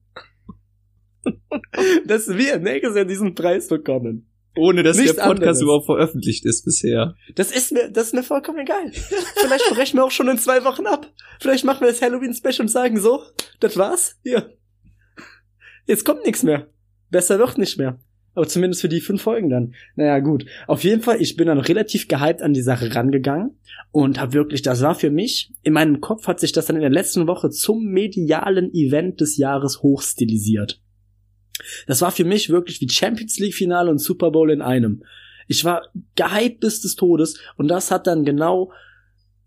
[2.06, 4.27] dass wir nächstes Jahr diesen Preis bekommen.
[4.58, 5.62] Ohne dass Nichts der Podcast anderes.
[5.62, 7.16] überhaupt veröffentlicht ist bisher.
[7.36, 8.92] Das ist mir, das ist mir vollkommen egal.
[8.92, 11.12] Vielleicht brechen wir auch schon in zwei Wochen ab.
[11.40, 13.22] Vielleicht machen wir das Halloween-Special und sagen so,
[13.60, 14.58] das war's, hier.
[15.86, 16.68] Jetzt kommt nichts mehr.
[17.10, 18.00] Besser wird nicht mehr.
[18.38, 19.74] Aber zumindest für die fünf Folgen dann.
[19.96, 20.46] Naja, gut.
[20.68, 23.58] Auf jeden Fall, ich bin dann relativ gehypt an die Sache rangegangen
[23.92, 26.84] und habe wirklich, das war für mich, in meinem Kopf hat sich das dann in
[26.84, 30.80] der letzten Woche zum medialen Event des Jahres hochstilisiert.
[31.88, 35.04] Das war für mich wirklich wie Champions League Finale und Super Bowl in einem.
[35.48, 35.84] Ich war
[36.16, 38.72] gehypt bis des Todes und das hat dann genau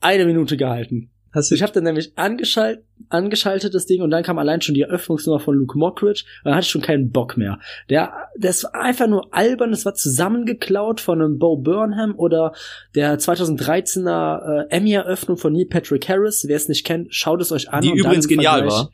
[0.00, 1.10] eine Minute gehalten.
[1.32, 4.74] Hast du, Ich habe dann nämlich angeschaltet, angeschaltet das Ding und dann kam allein schon
[4.74, 7.60] die Eröffnungsnummer von Luke Mockridge und dann hatte ich schon keinen Bock mehr.
[7.88, 12.52] Der, das war einfach nur albern, das war zusammengeklaut von einem Bo Burnham oder
[12.96, 16.46] der 2013er äh, Emmy-Eröffnung von Neil Patrick Harris.
[16.48, 17.82] Wer es nicht kennt, schaut es euch an.
[17.82, 18.90] die übrigens genial war.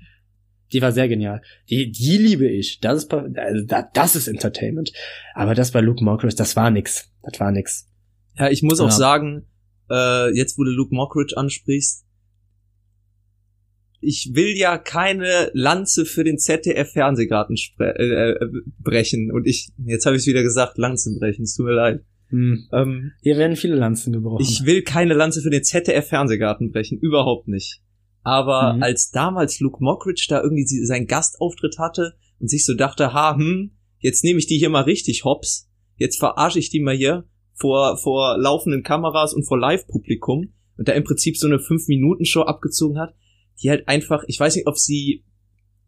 [0.72, 1.42] Die war sehr genial.
[1.70, 2.80] Die, die liebe ich.
[2.80, 4.92] Das ist, also da- das ist Entertainment.
[5.34, 7.10] Aber das bei Luke Mockridge, das war nix.
[7.22, 7.88] Das war nix.
[8.38, 8.96] Ja, ich muss auch Ja.
[8.96, 9.46] sagen,
[9.90, 12.04] äh, jetzt wo du Luke Mockridge ansprichst,
[14.00, 18.48] ich will ja keine Lanze für den ZDF-Fernsehgarten äh, äh,
[18.78, 19.32] brechen.
[19.32, 22.04] Und ich, jetzt habe ich wieder gesagt, Lanzen brechen, es tut mir leid.
[22.28, 22.68] Hm.
[22.72, 24.42] Ähm, Hier werden viele Lanzen gebrochen.
[24.42, 27.80] ich will keine Lanze für den ZDF-Fernsehgarten brechen, überhaupt nicht.
[28.26, 28.82] Aber Mhm.
[28.82, 33.70] als damals Luke Mockridge da irgendwie seinen Gastauftritt hatte und sich so dachte, ha, hm,
[34.00, 37.96] jetzt nehme ich die hier mal richtig hops, jetzt verarsche ich die mal hier vor,
[37.98, 43.14] vor laufenden Kameras und vor Live-Publikum und da im Prinzip so eine 5-Minuten-Show abgezogen hat,
[43.62, 45.24] die halt einfach, ich weiß nicht, ob sie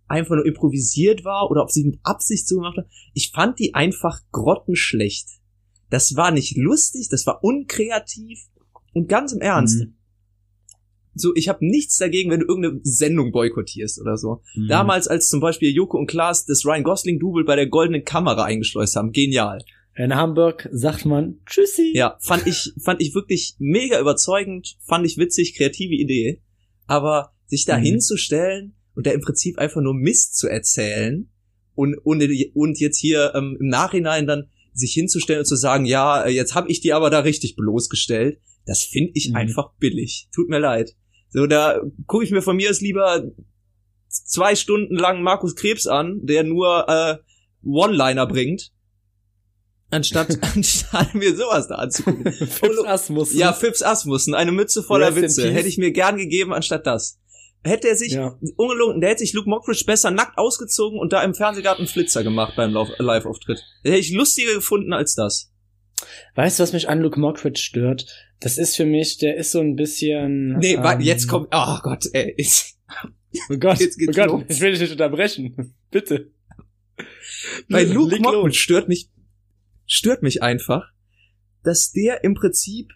[0.06, 2.86] einfach nur improvisiert war oder ob sie mit Absicht so gemacht hat.
[3.14, 5.26] Ich fand die einfach grottenschlecht.
[5.90, 8.38] Das war nicht lustig, das war unkreativ
[8.94, 9.80] und ganz im Ernst.
[9.80, 9.97] Mhm.
[11.14, 14.42] So, ich habe nichts dagegen, wenn du irgendeine Sendung boykottierst oder so.
[14.54, 14.68] Mhm.
[14.68, 18.96] Damals, als zum Beispiel Joko und Klaas das Ryan Gosling-Double bei der goldenen Kamera eingeschleust
[18.96, 19.64] haben, genial.
[19.96, 21.92] In Hamburg sagt man Tschüssi.
[21.94, 26.40] Ja, fand ich, fand ich wirklich mega überzeugend, fand ich witzig, kreative Idee.
[26.86, 27.82] Aber sich da Mhm.
[27.82, 31.28] hinzustellen und da im Prinzip einfach nur Mist zu erzählen
[31.74, 32.22] und, und,
[32.54, 36.54] und jetzt hier ähm, im Nachhinein dann sich hinzustellen und zu sagen, ja, äh, jetzt
[36.54, 39.36] habe ich die aber da richtig bloßgestellt, das finde ich Mhm.
[39.36, 40.28] einfach billig.
[40.32, 40.94] Tut mir leid.
[41.30, 43.24] So, da gucke ich mir von mir aus lieber
[44.08, 47.16] zwei Stunden lang Markus Krebs an, der nur äh,
[47.64, 48.70] One-Liner bringt,
[49.90, 52.32] anstatt, anstatt mir sowas da anzugucken.
[52.32, 53.34] Fips Asmus.
[53.34, 55.50] Ja, Fips Asmussen, eine Mütze voller Rest Witze.
[55.52, 57.18] Hätte ich mir gern gegeben, anstatt das.
[57.64, 58.38] Hätte er sich, Ja.
[58.56, 62.54] ungelogen, der hätte sich Luke Mockridge besser nackt ausgezogen und da im Fernsehgarten Flitzer gemacht
[62.56, 63.60] beim Live-Auftritt.
[63.82, 65.47] Hätte ich lustiger gefunden als das.
[66.34, 68.06] Weißt du, was mich an Luke Mockridge stört?
[68.40, 70.58] Das ist für mich, der ist so ein bisschen.
[70.58, 72.34] Nee, ähm, jetzt kommt, oh Gott, ey.
[72.36, 72.74] Ich,
[73.50, 74.42] Oh Gott, jetzt geht's oh Gott, los.
[74.48, 75.74] ich will dich nicht unterbrechen.
[75.90, 76.30] Bitte.
[77.68, 78.56] bei Luke Leg Mockridge los.
[78.56, 79.10] stört mich,
[79.86, 80.84] stört mich einfach,
[81.62, 82.90] dass der im Prinzip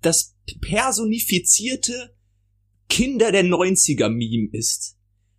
[0.00, 2.14] das personifizierte
[2.88, 4.96] Kinder der 90er Meme ist.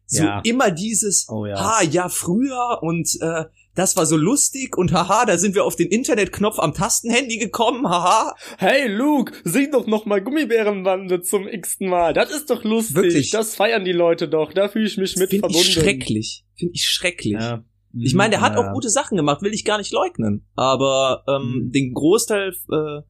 [0.07, 0.41] So Ja.
[0.43, 1.55] immer dieses, Oh ja.
[1.59, 3.45] ha, ja, früher und äh,
[3.75, 7.87] das war so lustig und haha, da sind wir auf den Internetknopf am Tastenhandy gekommen,
[7.87, 8.33] haha.
[8.57, 12.13] Hey Luke, sing doch noch mal Gummibärenbande zum x-ten Mal.
[12.13, 12.95] Das ist doch lustig.
[12.95, 13.29] Wirklich?
[13.31, 14.53] Das feiern die Leute doch.
[14.53, 15.61] Da fühle ich mich mit Finde verbunden.
[15.67, 16.45] ich schrecklich.
[16.55, 17.33] Finde ich schrecklich.
[17.33, 17.63] Ja.
[17.97, 18.59] Ich meine, der hat Ja.
[18.69, 20.45] auch gute Sachen gemacht, will ich gar nicht leugnen.
[20.55, 21.71] Aber ähm, Mhm.
[21.71, 23.01] den Großteil äh,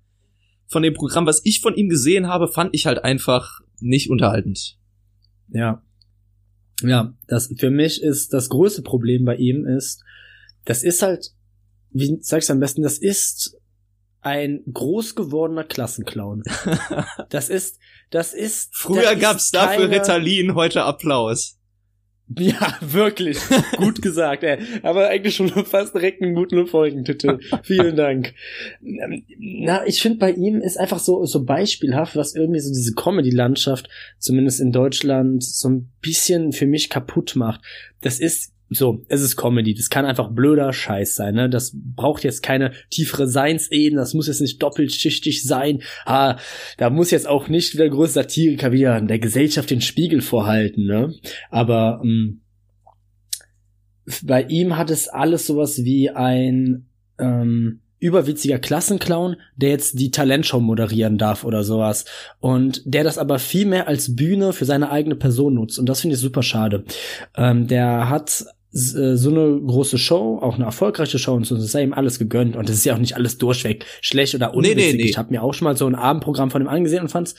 [0.67, 4.78] von dem Programm, was ich von ihm gesehen habe, fand ich halt einfach nicht unterhaltend.
[5.49, 5.82] Ja.
[6.82, 10.04] Ja, das für mich ist das größte Problem bei ihm ist,
[10.65, 11.32] das ist halt,
[11.91, 13.58] wie sag ich's am besten, das ist
[14.21, 16.43] ein groß gewordener Klassenclown.
[17.30, 17.80] Das ist,
[18.12, 18.75] das ist.
[18.75, 21.58] Früher da gab's dafür keiner- Ritalin, heute Applaus.
[22.39, 23.38] Ja, wirklich.
[23.78, 24.58] Gut gesagt, ey.
[24.82, 27.38] Aber eigentlich schon fast direkt einen guten Folgentitel.
[27.62, 28.34] Vielen Dank.
[28.82, 33.89] Na, ich finde bei ihm ist einfach so, so beispielhaft, was irgendwie so diese Comedy-Landschaft,
[34.17, 37.62] zumindest in Deutschland, so ein bisschen für mich kaputt macht.
[38.01, 39.73] Das ist so, es ist Comedy.
[39.73, 41.49] Das kann einfach blöder Scheiß sein, ne?
[41.49, 43.99] Das braucht jetzt keine tiefere Seinsebene.
[43.99, 45.81] Das muss jetzt nicht doppelschichtig sein.
[46.05, 46.38] Ah,
[46.77, 51.13] da muss jetzt auch nicht wieder größte Satiriker wieder der Gesellschaft den Spiegel vorhalten, ne?
[51.49, 52.41] Aber ähm,
[54.23, 60.59] bei ihm hat es alles sowas wie ein ähm, überwitziger Klassenclown, der jetzt die Talentshow
[60.59, 62.05] moderieren darf oder sowas.
[62.39, 65.79] Und der das aber viel mehr als Bühne für seine eigene Person nutzt.
[65.79, 66.83] Und das finde ich super schade.
[67.35, 68.45] Ähm, der hat
[68.77, 72.57] so eine große Show, auch eine erfolgreiche Show und so, das sei ihm alles gegönnt
[72.57, 74.75] und das ist ja auch nicht alles durchweg schlecht oder unwitzig.
[74.75, 75.09] Nee, nee, nee.
[75.09, 77.35] Ich habe mir auch schon mal so ein Abendprogramm von ihm angesehen und fand's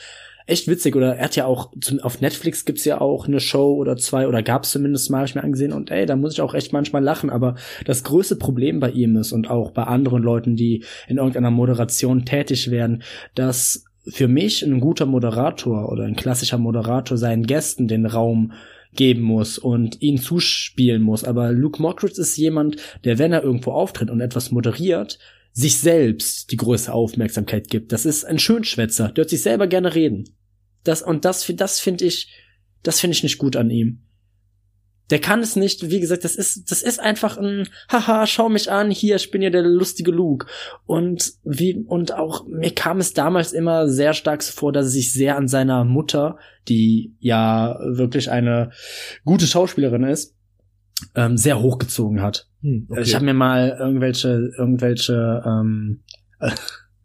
[0.46, 0.96] echt witzig.
[0.96, 1.72] Oder er hat ja auch,
[2.02, 5.34] auf Netflix gibt's ja auch eine Show oder zwei, oder gab's zumindest mal, hab ich
[5.34, 5.72] mir angesehen.
[5.72, 7.30] Und ey, da muss ich auch echt manchmal lachen.
[7.30, 11.50] Aber das größte Problem bei ihm ist und auch bei anderen Leuten, die in irgendeiner
[11.50, 13.02] Moderation tätig werden,
[13.34, 18.52] dass für mich ein guter Moderator oder ein klassischer Moderator seinen Gästen den Raum
[18.96, 21.24] geben muss und ihn zuspielen muss.
[21.24, 25.18] Aber Luke Mockridge ist jemand, der, wenn er irgendwo auftritt und etwas moderiert,
[25.52, 27.92] sich selbst die größte Aufmerksamkeit gibt.
[27.92, 30.24] Das ist ein Schönschwätzer, der hört sich selber gerne reden.
[30.84, 32.30] Das, und das, das finde ich,
[32.82, 34.05] das finde ich nicht gut an ihm.
[35.10, 38.70] Der kann es nicht, wie gesagt, das ist, das ist einfach ein, haha, schau mich
[38.70, 40.46] an, hier, ich bin ja der lustige Luke.
[40.84, 44.90] Und wie, und auch, mir kam es damals immer sehr stark so vor, dass er
[44.90, 46.38] sich sehr an seiner Mutter,
[46.68, 48.70] die ja wirklich eine
[49.24, 50.34] gute Schauspielerin ist,
[51.14, 52.48] ähm, sehr hochgezogen hat.
[52.62, 53.02] Hm, okay.
[53.02, 56.02] Ich habe mir mal irgendwelche irgendwelche ähm,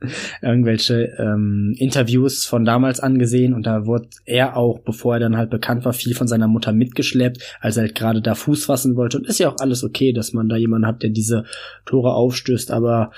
[0.41, 5.49] irgendwelche ähm, Interviews von damals angesehen und da wurde er auch, bevor er dann halt
[5.49, 9.17] bekannt war, viel von seiner Mutter mitgeschleppt, als er halt gerade da Fuß fassen wollte.
[9.17, 11.45] Und ist ja auch alles okay, dass man da jemanden hat, der diese
[11.85, 13.11] Tore aufstößt, aber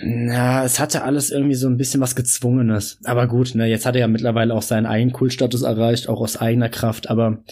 [0.00, 2.98] ja, es hatte alles irgendwie so ein bisschen was Gezwungenes.
[3.04, 6.38] Aber gut, ne, jetzt hat er ja mittlerweile auch seinen eigenen Kultstatus erreicht, auch aus
[6.38, 7.42] eigener Kraft, aber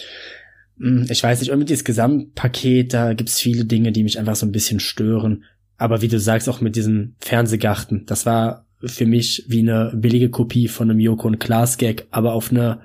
[0.79, 4.47] hm, ich weiß nicht, irgendwie dieses Gesamtpaket, da gibt's viele Dinge, die mich einfach so
[4.47, 5.45] ein bisschen stören.
[5.81, 10.29] Aber wie du sagst, auch mit diesem Fernsehgarten, das war für mich wie eine billige
[10.29, 12.83] Kopie von einem Joko und Klaas Gag, aber auf eine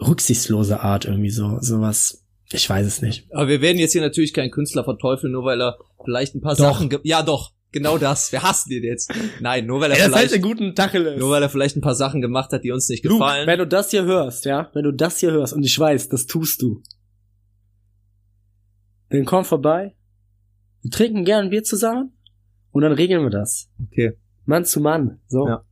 [0.00, 2.26] rücksichtslose Art irgendwie so, sowas.
[2.50, 3.28] Ich weiß es nicht.
[3.30, 6.56] Aber wir werden jetzt hier natürlich keinen Künstler verteufeln, nur weil er vielleicht ein paar
[6.56, 6.80] doch.
[6.80, 8.32] Sachen, ja doch, genau das.
[8.32, 9.14] Wir hassen den jetzt.
[9.38, 11.20] Nein, nur weil er ja, vielleicht einen guten Tacheles.
[11.20, 13.42] Nur weil er vielleicht ein paar Sachen gemacht hat, die uns nicht gefallen.
[13.42, 16.08] Luke, wenn du das hier hörst, ja, wenn du das hier hörst und ich weiß,
[16.08, 16.82] das tust du,
[19.10, 19.94] dann komm vorbei.
[20.80, 22.14] Wir trinken gern ein Bier zusammen
[22.72, 23.70] und dann regeln wir das.
[23.86, 24.14] Okay.
[24.44, 25.20] Mann zu Mann.
[25.28, 25.46] So.
[25.46, 25.64] Ja.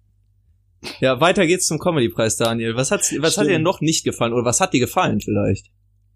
[1.00, 2.74] Ja, weiter geht's zum Comedy-Preis, Daniel.
[2.74, 5.70] Was hat, was hat dir noch nicht gefallen oder was hat dir gefallen vielleicht?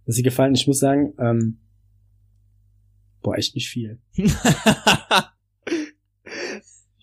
[0.07, 0.55] Was dir gefallen?
[0.55, 1.59] Ich muss sagen, ähm,
[3.23, 3.99] boah, echt nicht viel.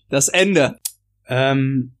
[0.08, 0.78] das Ende.
[1.28, 1.92] Ähm,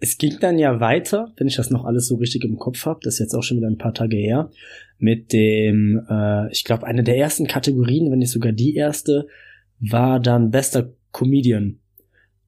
[0.00, 3.00] es ging dann ja weiter, wenn ich das noch alles so richtig im Kopf habe,
[3.02, 4.50] das ist jetzt auch schon wieder ein paar Tage her,
[4.98, 9.26] mit dem, äh, ich glaube, eine der ersten Kategorien, wenn nicht sogar die erste,
[9.80, 11.80] war dann bester Comedian.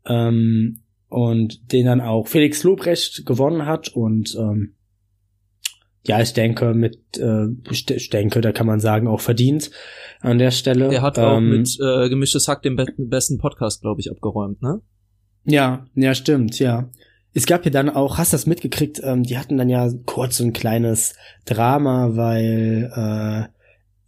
[0.06, 4.74] Ähm, und den dann auch Felix Lobrecht gewonnen hat und ähm,
[6.06, 9.70] ja, ich denke mit, äh, ich denke, da kann man sagen, auch verdient
[10.20, 10.92] an der Stelle.
[10.92, 14.62] Er hat ähm, auch mit äh, gemischtes Hack den be besten Podcast, glaube ich, abgeräumt,
[14.62, 14.80] ne?
[15.44, 16.90] Ja, ja, stimmt, ja.
[17.32, 20.38] Es gab ja dann auch, hast du das mitgekriegt, ähm, die hatten dann ja kurz
[20.38, 23.59] so ein kleines Drama, weil äh,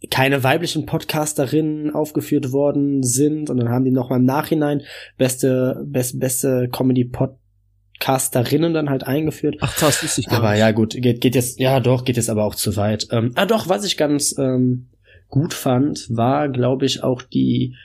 [0.09, 4.81] keine weiblichen Podcasterinnen aufgeführt worden sind und dann haben die noch mal im Nachhinein
[5.17, 9.57] beste best, beste Comedy Podcasterinnen dann halt eingeführt.
[9.61, 10.59] Ach krass, wusste ich gar Aber nicht.
[10.59, 13.07] ja gut, geht, geht jetzt ja doch, geht jetzt aber auch zu weit.
[13.11, 14.89] Ähm, ah doch, was ich ganz ähm,
[15.29, 17.75] gut fand, war glaube ich auch die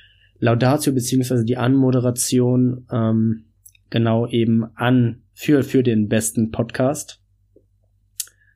[0.40, 3.44] Laudatio beziehungsweise die Anmoderation ähm,
[3.90, 7.20] genau eben an für, für den besten Podcast.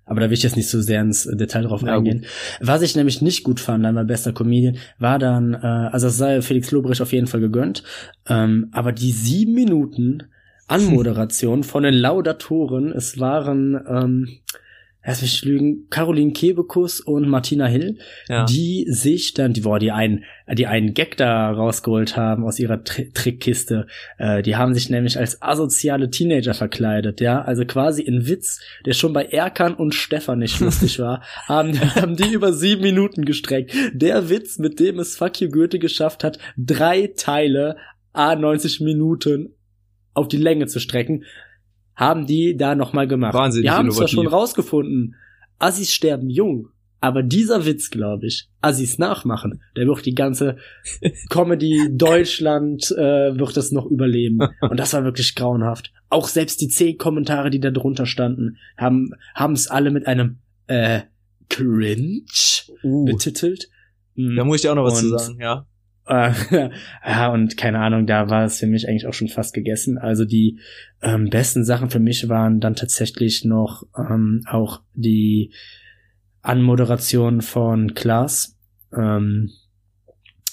[0.04, 2.20] Aber da will ich jetzt nicht so sehr ins Detail drauf ja, eingehen.
[2.20, 2.28] Gut.
[2.60, 6.18] Was ich nämlich nicht gut fand an mein bester Comedian, war dann, äh, also es
[6.18, 7.82] sei Felix Lobrecht auf jeden Fall gegönnt,
[8.28, 10.24] ähm, aber die sieben Minuten
[10.68, 14.28] Anmoderation von den Laudatoren, es waren, ähm,
[15.04, 18.44] lass mich lügen, Caroline Kebekus und Martina Hill, ja.
[18.44, 22.84] die sich dann, die, boah, die einen, die einen Gag da rausgeholt haben aus ihrer
[22.84, 23.86] Tri Trickkiste.
[24.18, 27.42] Äh, die haben sich nämlich als asoziale Teenager verkleidet, ja.
[27.42, 32.16] Also quasi in Witz, der schon bei Erkan und Stefan nicht lustig war, haben, haben
[32.16, 33.74] die über sieben Minuten gestreckt.
[33.92, 37.76] Der Witz, mit dem es Fuck You Goethe geschafft hat, drei Teile,
[38.12, 39.54] a 90 Minuten
[40.14, 41.24] auf die Länge zu strecken
[41.94, 43.34] haben die da nochmal gemacht.
[43.34, 45.16] Wahnsinnig Wir haben zwar schon rausgefunden,
[45.58, 46.68] Assis sterben jung,
[47.00, 50.56] aber dieser Witz, glaube ich, Assis nachmachen, der wird die ganze
[51.30, 54.38] Comedy Deutschland äh, wird das noch überleben.
[54.60, 55.92] Und das war wirklich grauenhaft.
[56.10, 60.38] Auch selbst die zehn Kommentare, die da drunter standen, haben haben es alle mit einem
[60.68, 61.00] äh,
[61.48, 62.22] Cringe
[62.84, 63.04] uh.
[63.04, 63.68] betitelt.
[64.14, 65.66] Da muss ich dir auch noch was Und, zu sagen, ja.
[66.12, 66.32] Äh,
[67.06, 69.96] ja, und keine Ahnung, da war es für mich eigentlich auch schon fast gegessen.
[69.96, 70.58] Also die
[71.00, 75.52] ähm, besten Sachen für mich waren dann tatsächlich noch ähm, auch die
[76.42, 78.58] Anmoderation von Klaas.
[78.94, 79.52] Ähm,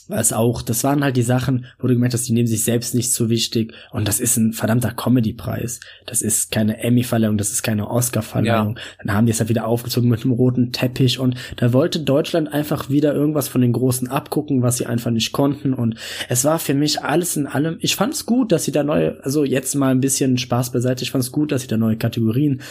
[0.09, 2.63] war es auch, das waren halt die Sachen, wo du gemerkt hast, die nehmen sich
[2.63, 5.79] selbst nicht so wichtig und das ist ein verdammter Comedy-Preis.
[6.07, 8.75] Das ist keine Emmy-Verleihung, das ist keine Oscar-Verleihung.
[8.75, 8.83] Ja.
[9.03, 12.51] Dann haben die es halt wieder aufgezogen mit einem roten Teppich und da wollte Deutschland
[12.51, 15.95] einfach wieder irgendwas von den Großen abgucken, was sie einfach nicht konnten und
[16.27, 19.23] es war für mich alles in allem, ich fand es gut, dass sie da neue,
[19.23, 21.97] also jetzt mal ein bisschen Spaß beiseite, ich fand es gut, dass sie da neue
[21.97, 22.61] Kategorien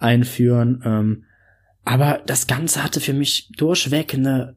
[0.00, 1.24] einführen, ähm,
[1.84, 4.56] aber das Ganze hatte für mich durchweg eine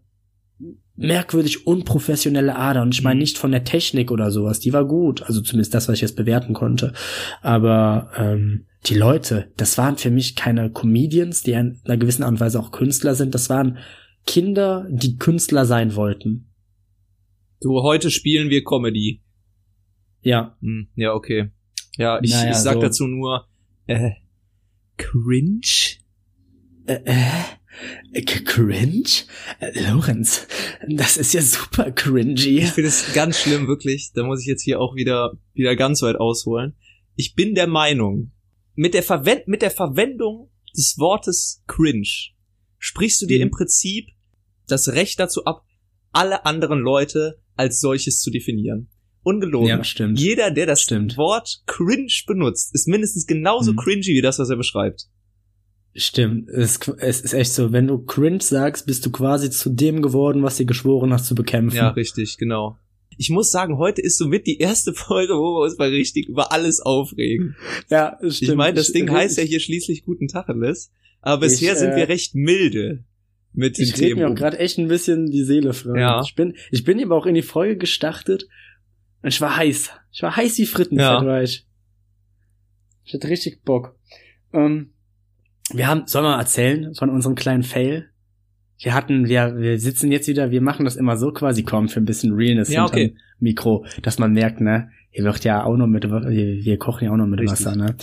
[1.02, 2.82] merkwürdig unprofessionelle Ader.
[2.82, 3.22] Und ich meine mhm.
[3.22, 5.24] nicht von der Technik oder sowas, die war gut.
[5.24, 6.94] Also zumindest das, was ich jetzt bewerten konnte.
[7.42, 12.32] Aber ähm, die Leute, das waren für mich keine Comedians, die in einer gewissen Art
[12.32, 13.36] und Weise auch Künstler sind.
[13.36, 13.78] Das waren
[14.26, 16.52] Kinder, die Künstler sein wollten.
[17.62, 19.22] Du, heute spielen wir Comedy.
[20.22, 20.58] Ja.
[20.62, 21.52] Hm, ja, okay.
[21.98, 22.82] Ja, ich, naja, ich sag so.
[22.82, 23.48] dazu nur,
[23.86, 24.12] äh,
[24.98, 25.62] cringe?
[26.86, 27.61] Äh, äh?
[28.46, 29.10] Cringe?
[29.60, 30.48] Äh, Lorenz,
[30.88, 32.60] das ist ja super cringy.
[32.60, 34.12] Ich finde es ganz schlimm, wirklich.
[34.14, 36.76] Da muss ich jetzt hier auch wieder, wieder ganz weit ausholen.
[37.16, 38.32] Ich bin der Meinung,
[38.76, 42.32] mit der, Verwend mit der Verwendung des Wortes cringe
[42.82, 43.44] sprichst du dir mhm.
[43.44, 44.10] im Prinzip
[44.68, 45.66] das Recht dazu ab,
[46.12, 48.90] alle anderen Leute als solches zu definieren.
[49.24, 49.68] Ungelogen.
[49.68, 50.20] Ja, stimmt.
[50.20, 51.16] Jeder, der das stimmt.
[51.16, 53.78] Wort cringe benutzt, ist mindestens genauso mhm.
[53.78, 55.08] cringy wie das, was er beschreibt.
[55.94, 60.02] Stimmt, es, es ist echt so, wenn du cringe sagst, bist du quasi zu dem
[60.02, 61.76] geworden, was du geschworen hast zu bekämpfen.
[61.76, 62.78] Ja, richtig, genau.
[63.18, 66.54] Ich muss sagen, heute ist somit die erste Folge, wo wir uns mal richtig über
[66.54, 67.56] alles aufregen.
[67.90, 68.42] Ja, stimmt.
[68.42, 71.90] Ich meine, das Ding ich, heißt ja hier schließlich guten Tacheles, aber bisher ich, sind
[71.90, 73.04] wir äh, recht milde
[73.54, 74.12] mit den ich Themen.
[74.12, 76.00] Ich mir auch gerade echt ein bisschen die Seele frei.
[76.00, 76.22] Ja.
[76.24, 78.48] Ich bin, ich bin eben auch in die Folge gestartet
[79.22, 79.92] und ich war heiß.
[80.12, 81.26] Ich war heiß wie Frittenfett, ja.
[81.26, 81.68] war ich.
[83.04, 83.96] Ich hatte richtig Bock.
[84.54, 84.94] Ähm,
[85.74, 88.10] wir haben, sollen wir erzählen von unserem kleinen Fail?
[88.80, 92.00] Wir hatten, wir, wir sitzen jetzt wieder, wir machen das immer so quasi kaum für
[92.00, 93.16] ein bisschen Realness ja, okay.
[93.40, 97.12] Mikro, dass man merkt, ne, hier wird ja auch noch mit, wir, wir kochen ja
[97.12, 97.66] auch noch mit Richtig.
[97.66, 97.96] Wasser, ne.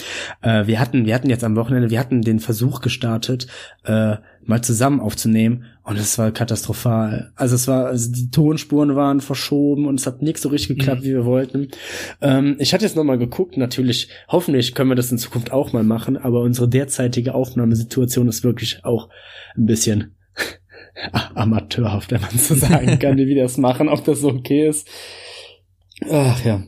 [0.42, 3.46] Äh, wir hatten, wir hatten jetzt am Wochenende, wir hatten den Versuch gestartet,
[3.84, 7.32] äh, mal zusammen aufzunehmen und es war katastrophal.
[7.34, 11.00] Also es war, also die Tonspuren waren verschoben und es hat nichts so richtig geklappt,
[11.00, 11.04] mhm.
[11.04, 11.68] wie wir wollten.
[12.20, 15.72] Ähm, ich hatte jetzt noch mal geguckt, natürlich, hoffentlich können wir das in Zukunft auch
[15.72, 19.08] mal machen, aber unsere derzeitige Aufnahmesituation ist wirklich auch
[19.56, 20.14] ein bisschen
[21.34, 24.86] amateurhaft, wenn man so sagen kann, wie wir das machen, ob das so okay ist.
[26.10, 26.62] Ach ja.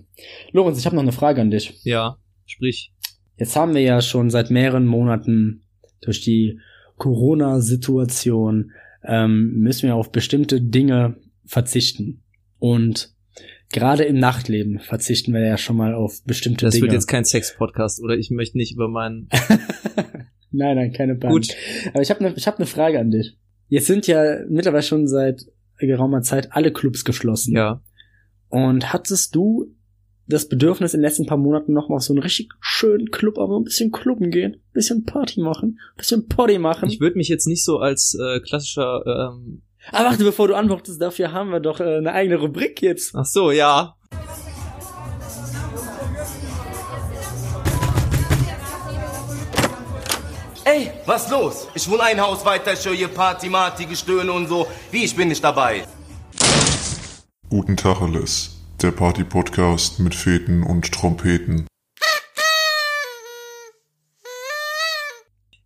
[0.53, 1.81] Lorenz, ich habe noch eine Frage an dich.
[1.85, 2.93] Ja, sprich.
[3.37, 5.63] Jetzt haben wir ja schon seit mehreren Monaten
[6.01, 6.61] durch die
[6.99, 12.23] Corona-Situation ähm, müssen wir auf bestimmte Dinge verzichten.
[12.59, 13.15] Und
[13.73, 16.87] gerade im Nachtleben verzichten wir ja schon mal auf bestimmte das Dinge.
[16.87, 18.17] Das wird jetzt kein Sex-Podcast, oder?
[18.17, 19.29] Ich möchte nicht über meinen.
[20.51, 21.33] nein, nein, keine Band.
[21.33, 21.49] Gut.
[21.93, 23.39] Aber ich habe eine hab ne Frage an dich.
[23.69, 25.47] Jetzt sind ja mittlerweile schon seit
[25.79, 27.57] geraumer Zeit alle Clubs geschlossen.
[27.57, 27.83] Ja.
[28.49, 29.75] Und hattest du
[30.31, 33.39] das Bedürfnis in den letzten paar Monaten noch mal auf so einen richtig schönen Club,
[33.39, 36.89] aber ein bisschen klubben gehen, ein bisschen Party machen, ein bisschen Party machen?
[36.89, 39.63] Ich würde mich jetzt nicht so als äh, klassischer ähm
[39.93, 43.15] Ah, warte, bevor du antwortest, dafür haben wir doch äh, eine eigene Rubrik jetzt.
[43.15, 43.97] Ach so, ja.
[50.65, 51.67] Ey, was los?
[51.75, 54.67] Ich wohne ein Haus weiter, ich höre hier Party, Marty, Gestöhne und so.
[54.93, 55.85] Wie, ich bin nicht dabei.
[57.49, 58.60] Guten Tag, Alice.
[58.83, 61.67] Der Party-Podcast mit Feten und Trompeten.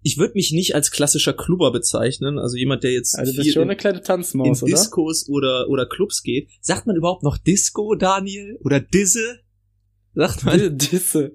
[0.03, 3.63] Ich würde mich nicht als klassischer Clubber bezeichnen, also jemand, der jetzt also viel schon
[3.63, 6.51] eine kleine Tanzmaus, in Discos oder oder Clubs geht.
[6.61, 8.59] Sagt man überhaupt noch Disco, Daniel?
[8.65, 9.39] Oder Disse?
[10.15, 11.33] Sagt man Disse?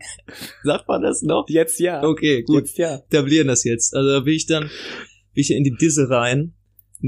[0.63, 1.46] Sagt man das noch?
[1.48, 2.04] Jetzt ja.
[2.04, 2.68] Okay, gut.
[2.68, 2.98] Jetzt ja.
[2.98, 3.96] Etablieren das jetzt.
[3.96, 6.56] Also da will ich dann will ich in die Disse rein.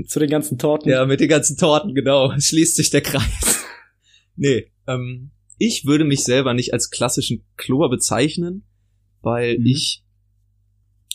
[0.07, 0.89] Zu den ganzen Torten.
[0.89, 2.31] Ja, mit den ganzen Torten, genau.
[2.39, 3.65] Schließt sich der Kreis.
[4.41, 8.63] Nee, ähm, ich würde mich selber nicht als klassischen Klober bezeichnen,
[9.21, 9.65] weil mhm.
[9.67, 10.03] ich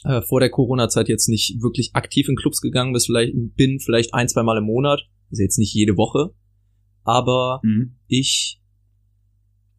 [0.04, 4.14] äh, vor der Corona-Zeit jetzt nicht wirklich aktiv in Clubs gegangen bin, vielleicht, bin vielleicht
[4.14, 6.32] ein, zwei Mal im Monat, also jetzt nicht jede Woche,
[7.02, 7.96] aber mhm.
[8.06, 8.60] ich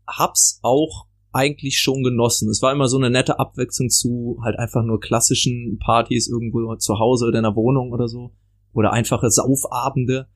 [0.06, 2.50] hab's auch eigentlich schon genossen.
[2.50, 7.00] Es war immer so eine nette Abwechslung zu halt einfach nur klassischen Partys irgendwo zu
[7.00, 8.34] Hause oder in der Wohnung oder so.
[8.74, 10.28] Oder einfache Saufabende.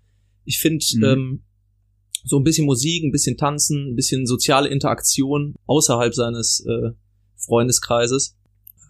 [0.43, 1.03] Ich finde, mhm.
[1.03, 1.43] ähm,
[2.23, 6.91] so ein bisschen Musik, ein bisschen Tanzen, ein bisschen soziale Interaktion außerhalb seines äh,
[7.37, 8.37] Freundeskreises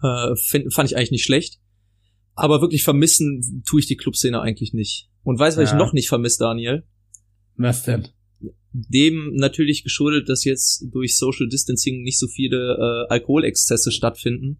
[0.02, 1.58] äh, find, fand ich eigentlich nicht schlecht.
[2.34, 5.08] Aber wirklich vermissen tue ich die Clubszene eigentlich nicht.
[5.22, 5.76] Und weißt du, was ja.
[5.76, 6.84] ich noch nicht vermisse, Daniel?
[7.56, 8.08] Was denn?
[8.72, 14.58] dem natürlich geschuldet, dass jetzt durch Social Distancing nicht so viele äh, Alkoholexzesse stattfinden.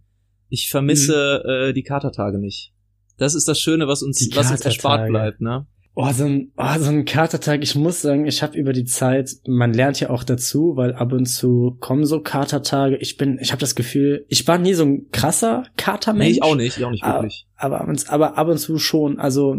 [0.49, 1.51] Ich vermisse mhm.
[1.51, 2.72] äh, die Katertage nicht.
[3.16, 5.66] Das ist das Schöne, was uns, was uns erspart bleibt, ne?
[5.95, 7.62] Oh, so ein, oh, so ein Katertag.
[7.62, 11.12] Ich muss sagen, ich habe über die Zeit, man lernt ja auch dazu, weil ab
[11.12, 12.97] und zu kommen so Katertage.
[12.97, 16.30] Ich bin, ich habe das Gefühl, ich war nie so ein krasser Katermensch.
[16.30, 17.47] Nee, ich auch nicht, ich auch nicht wirklich.
[17.57, 19.18] Aber, aber, ab und, aber ab und zu schon.
[19.18, 19.55] Also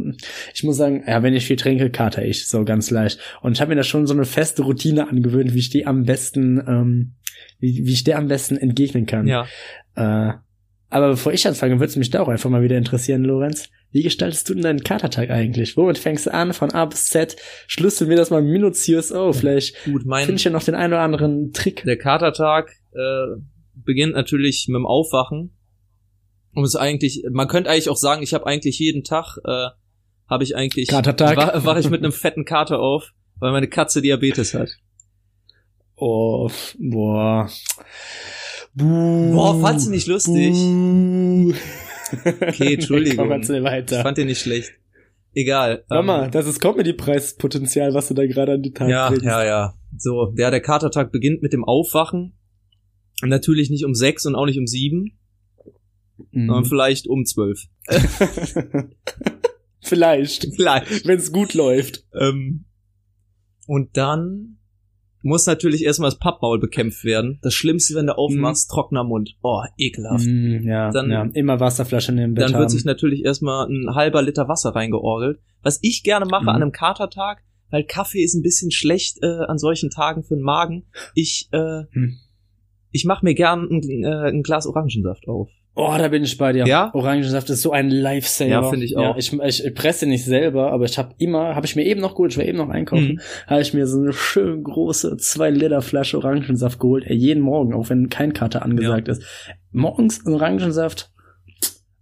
[0.56, 3.20] ich muss sagen, ja, wenn ich viel trinke, kater ich so ganz leicht.
[3.44, 6.04] Und ich habe mir da schon so eine feste Routine angewöhnt, wie ich die am
[6.04, 7.14] besten, ähm,
[7.60, 9.28] wie, wie ich der am besten entgegnen kann.
[9.28, 9.46] Ja.
[9.96, 10.34] Äh,
[10.94, 13.70] aber bevor ich anfange, würde es mich da auch einfach mal wieder interessieren, Lorenz.
[13.92, 15.78] Wie gestaltest du denn deinen Katertag eigentlich?
[15.78, 17.36] Womit fängst du an, von A bis Z?
[17.68, 19.38] Schlüssel mir das mal minutiös auf.
[19.40, 21.84] Vielleicht Gut, mein, finde ich ja noch den einen oder anderen Trick.
[21.84, 23.40] der Katertag äh,
[23.76, 25.56] beginnt natürlich mit dem Aufwachen.
[26.56, 29.68] Und es ist eigentlich, man könnte eigentlich auch sagen, ich habe eigentlich jeden Tag, äh,
[30.30, 31.38] habe ich eigentlich, Katertag.
[31.38, 34.70] wa- wache ich mit einem fetten Kater auf, weil meine Katze Diabetes hat.
[35.96, 37.50] Oh, boah.
[38.76, 39.32] Buh.
[39.34, 40.54] Boah, fandst du nicht lustig?
[40.54, 41.54] Buh.
[42.42, 43.18] Okay, Entschuldigung.
[43.28, 44.02] Komm, erzähl Ich weiter.
[44.02, 44.72] fand den nicht schlecht.
[45.36, 45.84] Egal.
[45.90, 49.26] Hör ähm, mal, das ist Comedy-Preispotenzial, was du da gerade an die Tag Ja, bringst.
[49.26, 49.74] ja, ja.
[49.98, 52.34] So, ja, der Katertag beginnt mit dem Aufwachen.
[53.24, 55.18] Natürlich nicht um sechs und auch nicht um sieben,
[56.32, 56.66] sondern Mhm.
[56.66, 57.66] vielleicht um zwölf.
[59.86, 61.06] Vielleicht, Vielleicht.
[61.06, 62.06] wenn es gut läuft.
[62.20, 62.66] Ähm,
[63.68, 64.58] und dann
[65.24, 67.40] muss natürlich erstmal das Pappmaul bekämpft werden.
[67.42, 69.36] Das Schlimmste, wenn du aufmachst, trockener Mund.
[69.42, 70.26] Oh, ekelhaft.
[70.28, 72.60] Mhm, ja, Dann- ja, immer Wasserflasche in dem Bett Dann haben.
[72.60, 75.40] wird sich natürlich erstmal ein halber Liter Wasser reingeorgelt.
[75.64, 76.50] Was ich gerne mache Mhm.
[76.50, 80.44] an einem Katertag, weil Kaffee ist ein bisschen schlecht äh, an solchen Tagen für den
[80.44, 80.84] Magen.
[81.16, 82.18] Ich, äh, Hm.
[82.92, 85.50] ich mache mir gern ein, äh, ein Glas Orangensaft auf.
[85.76, 86.68] Oh, da bin ich bei dir.
[86.68, 86.92] Ja?
[86.94, 88.50] Orangensaft ist so ein Lifesaver.
[88.50, 89.02] Ja, finde ich auch.
[89.02, 92.00] Ja, ich, ich, ich presse nicht selber, aber ich habe immer, habe ich mir eben
[92.00, 93.20] noch geholt, ich war eben noch einkaufen, Mhm.
[93.48, 97.74] habe ich mir so eine schön große 2 Liter Flasche Orangensaft geholt, ey, jeden Morgen,
[97.74, 99.24] auch wenn kein Kater angesagt ist.
[99.72, 101.12] Morgens Orangensaft,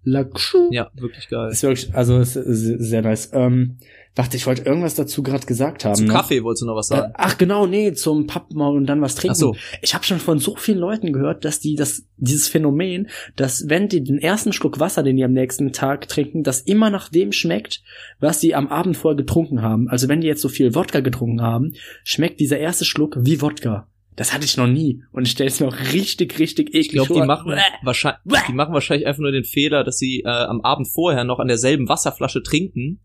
[0.04, 0.70] Lakshu.
[0.72, 1.50] Ja, wirklich geil.
[1.52, 3.30] Ist wirklich, also ist, ist sehr nice.
[3.34, 3.78] Ähm,
[4.16, 5.96] warte, ich wollte irgendwas dazu gerade gesagt haben.
[5.96, 6.14] Zum ne?
[6.14, 7.14] Kaffee wolltest du noch was Äh, sagen?
[7.16, 9.34] Ach genau, nee, zum Pappmaul und dann was trinken.
[9.36, 9.56] Ach so.
[9.82, 13.88] Ich habe schon von so vielen Leuten gehört, dass die das dieses Phänomen, dass wenn
[13.88, 17.32] die den ersten Schluck Wasser, den die am nächsten Tag trinken, das immer nach dem
[17.32, 17.82] schmeckt,
[18.20, 19.88] was die am Abend vorher getrunken haben.
[19.90, 23.88] Also wenn die jetzt so viel Wodka getrunken haben, schmeckt dieser erste Schluck wie Wodka.
[24.18, 26.90] Das hatte ich noch nie und ich stelle es mir auch richtig, richtig eklig Ich
[26.92, 27.26] glaube, die vor.
[27.26, 31.24] machen wahrscheinlich, die machen wahrscheinlich einfach nur den Fehler, dass sie äh, am Abend vorher
[31.24, 33.00] noch an derselben Wasserflasche trinken,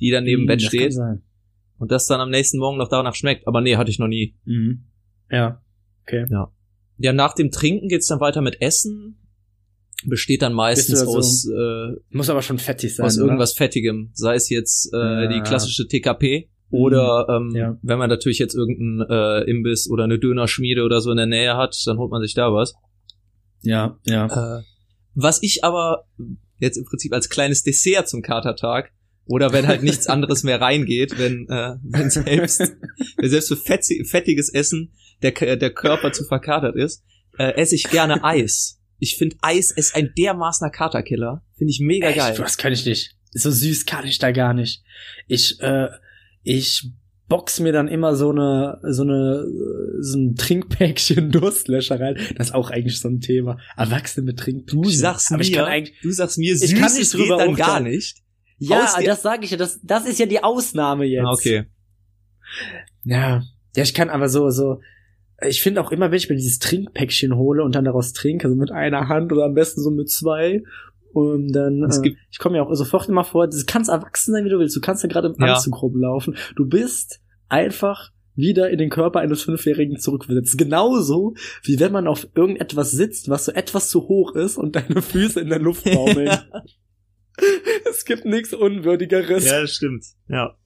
[0.00, 0.94] die dann neben dem Mhm, Bett steht,
[1.78, 3.46] und das dann am nächsten Morgen noch danach schmeckt.
[3.46, 4.36] Aber nee, hatte ich noch nie.
[4.44, 4.84] Mhm.
[5.30, 5.62] Ja.
[6.06, 6.26] Okay.
[6.98, 9.18] Ja, nach dem Trinken geht's dann weiter mit Essen.
[10.06, 13.06] Besteht dann meistens da aus, äh, Muss aber schon fettig sein.
[13.06, 13.26] aus oder?
[13.26, 14.10] irgendwas Fettigem.
[14.14, 15.26] Sei es jetzt äh, Ja.
[15.28, 17.76] die klassische TKP oder ähm, Ja.
[17.82, 21.56] wenn man natürlich jetzt irgendeinen äh, Imbiss oder eine Dönerschmiede oder so in der Nähe
[21.56, 22.74] hat, dann holt man sich da was.
[23.62, 24.58] Ja, ja.
[24.58, 24.62] Äh,
[25.14, 26.04] was ich aber
[26.58, 28.92] jetzt im Prinzip als kleines Dessert zum Katertag
[29.28, 32.60] oder wenn halt nichts anderes mehr reingeht, wenn, äh, wenn selbst,
[33.16, 37.04] wenn selbst für fettiges Essen der, der Körper zu verkatert ist,
[37.38, 38.80] äh, esse ich gerne Eis.
[38.98, 41.44] Ich finde Eis ist ein dermaßener Katerkiller.
[41.56, 42.32] Finde ich mega geil.
[42.32, 42.40] Echt?
[42.40, 43.16] Was kann ich nicht?
[43.32, 44.82] So süß kann ich da gar nicht.
[45.28, 45.88] Ich, äh,
[46.42, 46.90] ich
[47.28, 52.16] box mir dann immer so eine, so eine, äh, so ein Trinkpäckchen Durstlöscher rein.
[52.36, 53.58] Das ist auch eigentlich so ein Thema.
[53.76, 54.82] Erwachsene mit Trinkpäckchen.
[54.82, 57.36] Du sagst Aber mir, ich kann eigentlich, du sagst mir, Ich kann nicht geht drüber
[57.36, 58.22] dann gar nicht.
[58.58, 61.24] Ja, das sage ich ja, das, das ist ja die Ausnahme jetzt.
[61.26, 61.64] Ah, okay.
[63.04, 63.42] Ja,
[63.76, 64.80] ja, ich kann aber so, so,
[65.46, 68.56] ich finde auch immer, wenn ich mir dieses Trinkpäckchen hole und dann daraus trinke, also
[68.56, 70.62] mit einer Hand oder am besten so mit zwei,
[71.12, 74.32] und dann, Es äh, gibt- ich komme mir auch sofort immer vor, du kannst erwachsen
[74.32, 75.54] sein, wie du willst, du kannst ja gerade im Ja.
[75.54, 80.56] Anzug rumlaufen, du bist einfach wieder in den Körper eines Fünfjährigen zurückversetzt.
[80.58, 81.34] Genauso,
[81.64, 85.40] wie wenn man auf irgendetwas sitzt, was so etwas zu hoch ist und deine Füße
[85.40, 86.30] in der Luft baumeln.
[87.90, 89.44] es gibt nichts Unwürdigeres.
[89.46, 90.04] Ja, das stimmt.
[90.28, 90.56] Ja.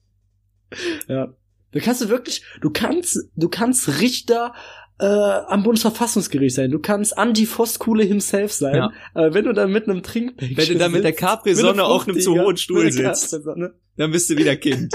[1.07, 1.33] Ja.
[1.71, 4.53] Da kannst du wirklich, du kannst, du kannst Richter
[4.99, 6.69] äh, am Bundesverfassungsgericht sein.
[6.71, 8.75] Du kannst Andy Voskuhle himself sein.
[8.75, 8.91] Ja.
[9.13, 12.19] Aber wenn du dann mit einem Trinkpäckchen Wenn du dann mit der Capri-Sonne auf einem
[12.19, 13.33] zu hohen Stuhl sitzt,
[13.97, 14.93] dann bist du wieder Kind.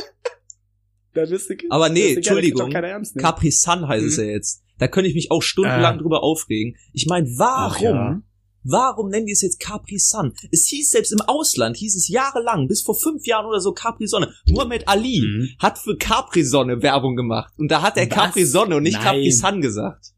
[1.15, 2.59] dann bist du, Aber nee, du Entschuldigung.
[2.61, 3.25] kann doch keiner ernst nehmen.
[3.25, 4.25] Capri Sun heißt es Mhm.
[4.25, 4.63] ja jetzt.
[4.79, 6.01] Da könnte ich mich auch stundenlang Ah.
[6.01, 6.77] drüber aufregen.
[6.93, 7.85] Ich meine, warum?
[7.85, 8.23] Ja.
[8.71, 10.33] Warum nennen die es jetzt Capri Sun?
[10.53, 14.07] Es hieß selbst im Ausland, hieß es jahrelang, bis vor fünf Jahren oder so Capri
[14.07, 14.33] Sonne.
[14.49, 15.49] Muhammad Ali Mhm.
[15.59, 17.53] hat für Capri Sonne Werbung gemacht.
[17.57, 18.15] Und da hat er Was?
[18.15, 19.05] Capri Sonne und nicht Nein.
[19.05, 20.13] Capri Sun gesagt.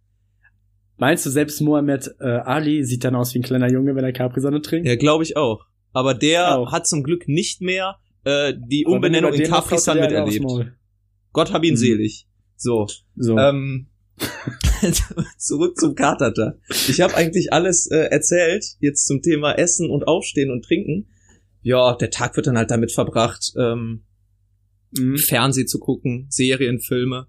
[0.96, 4.12] Meinst du, selbst Mohammed äh, Ali sieht dann aus wie ein kleiner Junge, wenn er
[4.12, 4.86] Capri-Sonne trinkt?
[4.86, 5.64] Ja, glaube ich auch.
[5.94, 6.72] Aber der Auch.
[6.72, 10.08] hat zum Glück nicht mehr äh, die Umbenennung in dem was Capri hast, Sun der
[10.08, 10.72] einen aufs miterlebt.
[11.32, 11.78] Gott hab ihn Mhm.
[11.78, 12.26] selig.
[12.56, 12.86] So.
[13.16, 13.38] So.
[13.38, 13.86] Ähm,
[15.38, 16.58] zurück zum Katertag.
[16.88, 21.08] Ich habe eigentlich alles äh, erzählt, jetzt zum Thema Essen und Aufstehen und Trinken.
[21.62, 24.04] Ja, der Tag wird dann halt damit verbracht, ähm,
[24.92, 25.18] mhm.
[25.18, 27.26] Fernseh zu gucken, Serien, Filme.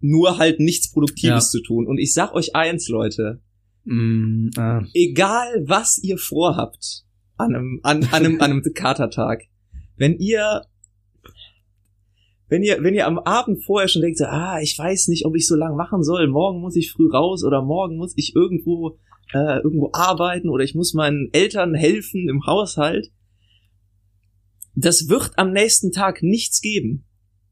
[0.00, 1.50] Nur halt nichts Produktives ja.
[1.50, 1.86] zu tun.
[1.86, 3.40] Und ich sag euch eins, Leute.
[3.84, 4.82] Mm, ah.
[4.94, 7.04] Egal, was ihr vorhabt
[7.36, 9.44] an einem, an, an einem, an einem Katertag,
[9.96, 10.62] wenn ihr
[12.52, 15.48] wenn ihr, wenn ihr am Abend vorher schon denkt, ah, ich weiß nicht, ob ich
[15.48, 18.98] so lang machen soll, morgen muss ich früh raus oder morgen muss ich irgendwo,
[19.32, 23.10] äh, irgendwo arbeiten oder ich muss meinen Eltern helfen im Haushalt.
[24.74, 27.06] Das wird am nächsten Tag nichts geben,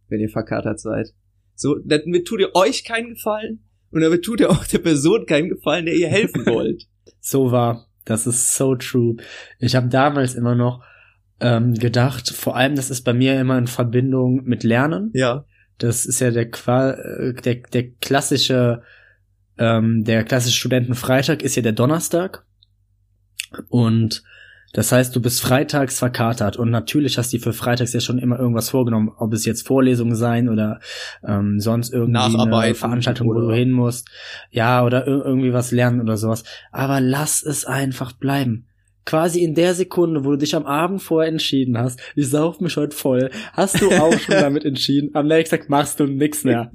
[0.09, 1.14] wenn ihr verkatert seid.
[1.55, 5.48] So, damit tut ihr euch keinen Gefallen und damit tut ihr auch der Person keinen
[5.48, 6.88] Gefallen, der ihr helfen wollt.
[7.20, 7.86] so war.
[8.05, 9.16] Das ist so true.
[9.61, 10.84] Ich habe damals immer noch
[11.41, 12.30] ähm, gedacht.
[12.30, 15.11] Vor allem, das ist bei mir immer in Verbindung mit Lernen.
[15.14, 15.45] Ja.
[15.78, 18.82] Das ist ja der, Qua äh, der, der klassische,
[19.59, 22.45] ähm, der klassische Studentenfreitag ist ja der Donnerstag.
[23.68, 24.22] Und
[24.72, 28.38] das heißt, du bist freitags verkatert und natürlich hast du für freitags ja schon immer
[28.38, 30.78] irgendwas vorgenommen, ob es jetzt Vorlesungen sein oder
[31.26, 34.09] ähm, sonst irgendwie eine Veranstaltung, wo du hin musst,
[34.51, 36.45] ja, oder irgendwie was lernen oder sowas.
[36.70, 38.68] Aber lass es einfach bleiben
[39.05, 42.76] quasi in der Sekunde, wo du dich am Abend vorher entschieden hast, ich sauf mich
[42.76, 46.70] heute voll, hast du auch schon damit entschieden, am nächsten Tag machst du nix mehr.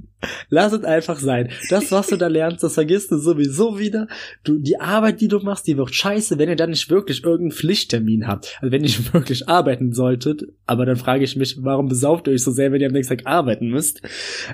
[0.48, 1.50] Lass es einfach sein.
[1.68, 4.08] Das, was du da lernst, das vergisst du sowieso wieder.
[4.44, 7.52] Du, die Arbeit, die du machst, die wird scheiße, wenn ihr dann nicht wirklich irgendeinen
[7.52, 8.58] Pflichttermin habt.
[8.60, 12.42] Also wenn ihr wirklich arbeiten solltet, aber dann frage ich mich, warum besauft ihr euch
[12.42, 14.02] so sehr, wenn ihr am nächsten Tag arbeiten müsst?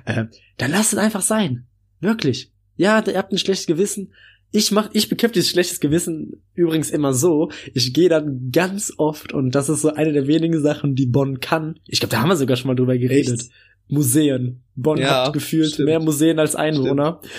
[0.05, 0.25] Äh,
[0.59, 1.67] dann lasst es einfach sein.
[2.01, 2.53] Wirklich.
[2.77, 4.13] Ja, ihr habt ein schlechtes Gewissen,
[4.53, 7.51] ich mach, ich bekämpfe dieses schlechtes Gewissen übrigens immer so.
[7.73, 11.41] Ich gehe dann ganz oft und das ist so eine der wenigen Sachen, die Bonn
[11.41, 11.77] kann.
[11.87, 13.41] Ich glaube, da haben wir sogar schon mal drüber geredet.
[13.41, 13.51] Echt?
[13.89, 14.63] Museen.
[14.77, 15.87] Bonn ja, hat gefühlt stimmt.
[15.87, 17.21] mehr Museen als Einwohner.
[17.21, 17.35] Stimmt.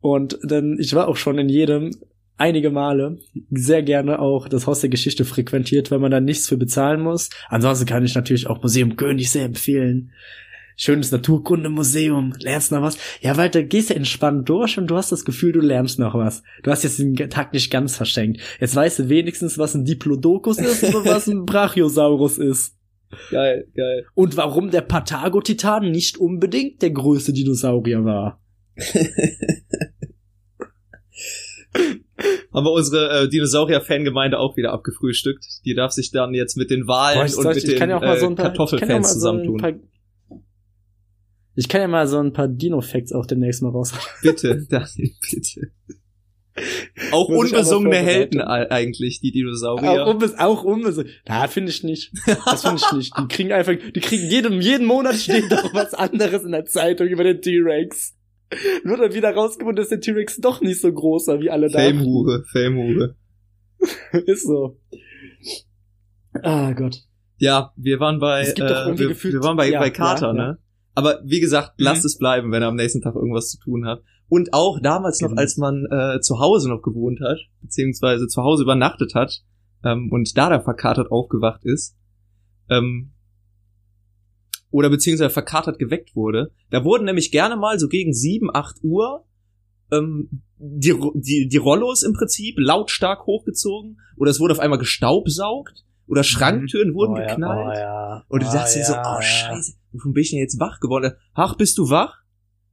[0.00, 1.90] Und dann, ich war auch schon in jedem
[2.36, 3.18] einige Male
[3.50, 7.28] sehr gerne auch das Haus der Geschichte frequentiert, weil man da nichts für bezahlen muss.
[7.48, 10.12] Ansonsten kann ich natürlich auch Museum König sehr empfehlen
[10.76, 12.96] schönes Naturkundemuseum, lernst noch was.
[13.20, 16.14] Ja, weil du gehst ja entspannt durch und du hast das Gefühl, du lernst noch
[16.14, 16.42] was.
[16.62, 18.40] Du hast jetzt den Tag nicht ganz verschenkt.
[18.60, 22.76] Jetzt weißt du wenigstens, was ein Diplodocus ist und was ein Brachiosaurus ist.
[23.30, 24.06] Geil, geil.
[24.14, 28.40] Und warum der Patago-Titan nicht unbedingt der größte Dinosaurier war.
[32.52, 35.44] haben wir unsere äh, Dinosaurier-Fangemeinde auch wieder abgefrühstückt.
[35.64, 39.08] Die darf sich dann jetzt mit den Wahlen Boah, und mit den äh, so Kartoffelfans
[39.08, 39.82] so zusammentun.
[41.54, 43.92] Ich kann ja mal so ein paar Dino-Facts auch demnächst mal raus.
[44.22, 45.70] Bitte, Daniel, bitte.
[47.12, 50.04] Auch unbesungene Helden eigentlich, die Dinosaurier.
[50.04, 51.10] Auch, unbes auch unbesungen.
[51.26, 52.12] Na, finde ich nicht.
[52.26, 53.18] Das finde ich nicht.
[53.18, 57.06] Die kriegen einfach, die kriegen jedem, jeden Monat steht doch was anderes in der Zeitung
[57.08, 58.14] über den T-Rex.
[58.84, 61.78] Wird dann wieder rausgefunden, dass der T-Rex doch nicht so groß war, wie alle da.
[61.78, 63.16] Fame-Hure, Fame-Hure.
[64.26, 64.78] Ist so.
[66.42, 66.98] Ah Gott.
[67.38, 70.58] Ja, wir waren bei, äh, wir, wir, waren bei, ja, bei Carter, ja, ne?
[70.94, 71.84] Aber wie gesagt, mhm.
[71.84, 74.02] lasst es bleiben, wenn er am nächsten Tag irgendwas zu tun hat.
[74.28, 75.38] Und auch damals noch, mhm.
[75.38, 79.42] als man äh, zu Hause noch gewohnt hat, beziehungsweise zu Hause übernachtet hat
[79.84, 81.96] ähm, und da dann verkatert aufgewacht ist,
[82.70, 83.12] ähm,
[84.70, 89.26] oder beziehungsweise verkatert geweckt wurde, da wurden nämlich gerne mal so gegen sieben, acht Uhr
[89.90, 95.84] ähm, die, die, die Rollos im Prinzip lautstark hochgezogen oder es wurde auf einmal gestaubsaugt
[96.12, 96.94] oder Schranktüren mhm.
[96.94, 97.78] wurden oh, geknallt.
[97.78, 98.24] Ja, oh, ja.
[98.28, 101.14] Und du oh, dachtest dir so, oh scheiße, wovon bin ich denn jetzt wach geworden?
[101.32, 102.18] Ach, bist du wach?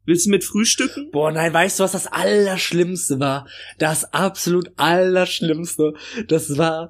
[0.03, 1.09] Willst du mit frühstücken?
[1.11, 3.47] Boah, nein, weißt du, was das Allerschlimmste war?
[3.77, 5.93] Das absolut Allerschlimmste.
[6.27, 6.89] Das war,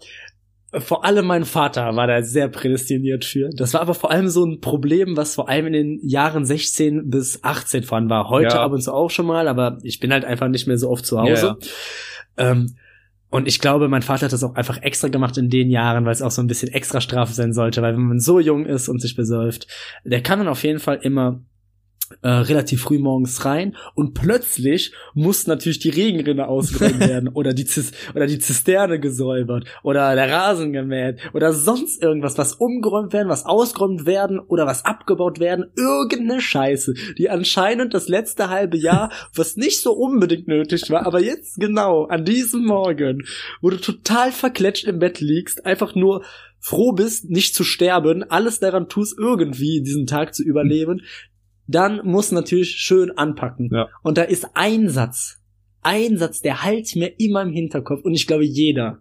[0.74, 3.52] vor allem mein Vater war da sehr prädestiniert für.
[3.56, 7.12] Das war aber vor allem so ein Problem, was vor allem in den Jahren 16
[7.12, 8.28] bis 18 vorhanden war.
[8.30, 8.64] Heute ja.
[8.64, 11.06] ab und zu auch schon mal, aber ich bin halt einfach nicht mehr so oft
[11.06, 11.58] zu Hause.
[12.40, 12.52] Ja, ja.
[12.54, 12.76] Ähm,
[13.30, 16.14] und ich glaube, mein Vater hat das auch einfach extra gemacht in den Jahren, weil
[16.14, 18.90] es auch so ein bisschen extra Strafe sein sollte, weil wenn man so jung ist
[18.90, 19.68] und sich besäuft,
[20.04, 21.42] der kann dann auf jeden Fall immer
[22.22, 27.66] äh, relativ früh morgens rein und plötzlich muss natürlich die Regenrinne ausgeräumt werden oder die
[27.66, 33.30] Zis oder die Zisterne gesäubert oder der Rasen gemäht oder sonst irgendwas, was umgeräumt werden,
[33.30, 39.12] was ausgeräumt werden oder was abgebaut werden, irgendeine Scheiße, die anscheinend das letzte halbe Jahr,
[39.34, 43.26] was nicht so unbedingt nötig war, aber jetzt genau an diesem Morgen,
[43.62, 46.24] wo du total verkletscht im Bett liegst, einfach nur
[46.60, 51.02] froh bist, nicht zu sterben, alles daran tust, irgendwie diesen Tag zu überleben,
[51.70, 53.70] dann muss natürlich schön anpacken.
[53.72, 53.90] Ja.
[54.02, 55.40] Und da ist ein Satz,
[55.82, 59.00] ein Satz, der halt mir immer im Hinterkopf und ich glaube jeder,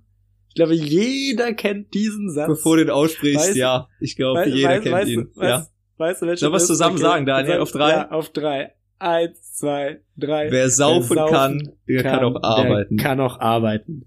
[0.49, 2.49] ich glaube jeder kennt diesen Satz.
[2.49, 5.31] Bevor du den aussprichst, weißt, ja, ich glaube weißt, jeder weißt, kennt ihn.
[5.37, 5.67] Ja.
[5.97, 7.03] Weißt du, welcher Soll was zusammen okay.
[7.03, 7.91] sagen, Daniel, auf drei?
[7.91, 8.73] Ja, auf drei.
[9.01, 10.51] Eins, zwei, drei.
[10.51, 12.97] Wer saufen, Wer saufen kann, der kann, kann auch arbeiten.
[12.97, 14.07] kann auch arbeiten.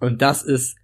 [0.00, 0.76] Und das ist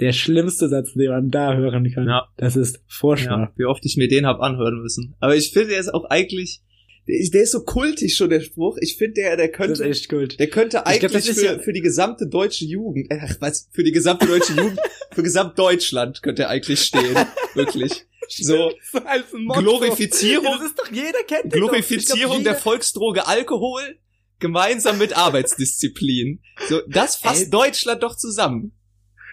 [0.00, 2.06] der schlimmste Satz, den man da hören kann.
[2.08, 2.28] Ja.
[2.36, 3.40] Das ist furchtbar.
[3.40, 5.14] Ja, wie oft ich mir den hab anhören müssen.
[5.20, 6.62] Aber ich finde, der ist auch eigentlich,
[7.06, 8.78] der ist, so kultig schon, der Spruch.
[8.80, 12.26] Ich finde, der, der könnte, der könnte Ich eigentlich glaub, für, ja- für die gesamte
[12.26, 14.78] deutsche Jugend, äh, ach, was, für die gesamte deutsche Jugend,
[15.12, 17.16] für Gesamtdeutschland könnte er eigentlich stehen.
[17.54, 18.06] Wirklich.
[18.28, 18.72] So.
[19.58, 23.82] Glorifizierung, das ist doch jeder kennt Glorifizierung glaub, der Volksdroge Alkohol
[24.38, 26.40] gemeinsam mit Arbeitsdisziplin.
[26.68, 27.50] So, das fasst Ey.
[27.50, 28.72] Deutschland doch zusammen.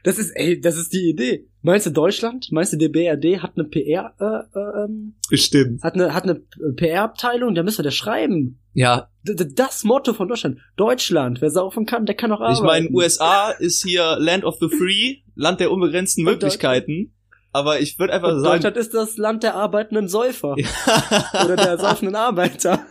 [0.04, 1.48] Das ist, ey, das ist die Idee.
[1.62, 2.52] Meinst du Deutschland?
[2.52, 5.84] Meinst du der BRD hat eine PR, äh, äh, ähm, Bestimmt.
[5.84, 6.36] hat eine, hat eine
[6.76, 7.54] PR-Abteilung?
[7.56, 8.60] Da müssen wir das schreiben.
[8.74, 10.60] Ja, D d- Das Motto von Deutschland.
[10.78, 11.42] Deutschland.
[11.42, 12.56] Wer saufen kann, der kann auch arbeiten.
[12.56, 17.14] ich meine, USA ist hier Land of the Free, Land der unbegrenzten Möglichkeiten.
[17.52, 20.54] Aber ich würde einfach Und sagen, Deutschland ist das Land der arbeitenden Säufer.
[20.54, 22.86] Oder der saufenden Arbeiter.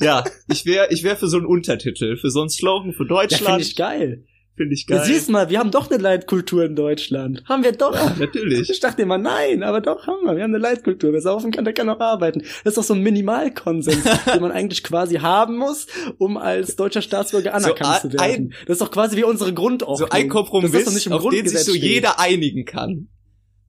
[0.00, 3.08] ja, ich wäre ich wär für so einen Untertitel, für so einen Slogan für Ja,
[3.20, 3.62] finde Deutschland.
[3.62, 4.24] ich geil.
[4.56, 5.06] Finde ich Ja, geil.
[5.06, 7.42] siehst mal, wir haben doch eine Leitkultur in Deutschland.
[7.46, 8.16] Haben wir doch.
[8.18, 8.70] Natürlich.
[8.70, 10.34] Ich dachte immer, nein, aber doch haben wir.
[10.36, 11.12] Wir haben eine Leitkultur.
[11.12, 12.40] Wer saufen kann, der kann auch arbeiten.
[12.64, 14.02] Das ist doch so ein Minimalkonsens,
[14.34, 15.86] den man eigentlich quasi haben muss,
[16.18, 18.54] um als deutscher Staatsbürger anerkannt So zu werden.
[18.66, 19.98] das ist doch quasi wie unsere Grundordnung.
[19.98, 21.82] So ein Das ist doch Kompromiss, nicht im auf den sich Grundgesetz so steht.
[21.82, 23.08] jeder einigen kann.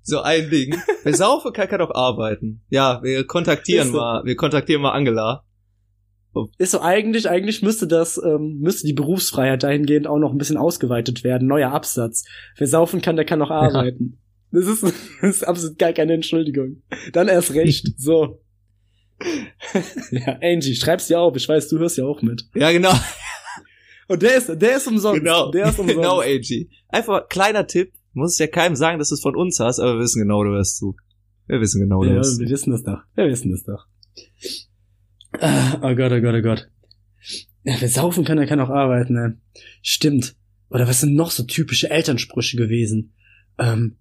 [0.04, 0.74] So ein Ding.
[1.04, 2.62] Wer saufen kann, kann auch arbeiten.
[2.70, 5.44] Ja, wir kontaktieren mal, wir kontaktieren mal Angela.
[6.58, 10.58] Ist so eigentlich, eigentlich müsste das, ähm, müsste die Berufsfreiheit dahingehend auch noch ein bisschen
[10.58, 11.48] ausgeweitet werden.
[11.48, 12.24] Neuer Absatz.
[12.58, 14.20] Wer saufen kann, der kann auch arbeiten.
[14.52, 14.84] Das, ist,
[15.22, 16.82] das ist absolut gar keine Entschuldigung.
[17.14, 17.88] Dann erst recht.
[17.98, 18.40] So.
[20.12, 21.36] ja, Angie, schreib's dir auf.
[21.36, 22.44] Ich weiß, du hörst ja auch mit.
[22.54, 22.94] Ja, genau.
[24.08, 25.20] Und der ist, der ist umsonst.
[25.22, 25.52] Genau.
[25.52, 25.96] Der ist umsonst.
[26.02, 26.68] genau, AG.
[26.90, 27.94] Einfach kleiner Tipp.
[28.14, 30.44] Muss es ja keinem sagen, dass du es von uns hast, aber wir wissen genau,
[30.44, 30.96] du hörst zu.
[31.48, 32.42] Wir wissen genau, du Ja, hörst zu.
[32.42, 33.00] wir wissen das doch.
[33.16, 33.86] Wir wissen das doch.
[35.42, 36.68] Oh Gott, oh Gott, oh Gott.
[37.64, 39.38] Ja, wer saufen kann, der kann auch arbeiten, ne?
[39.82, 40.36] Stimmt.
[40.70, 43.14] Oder was sind noch so typische Elternsprüche gewesen?
[43.58, 43.98] Ähm,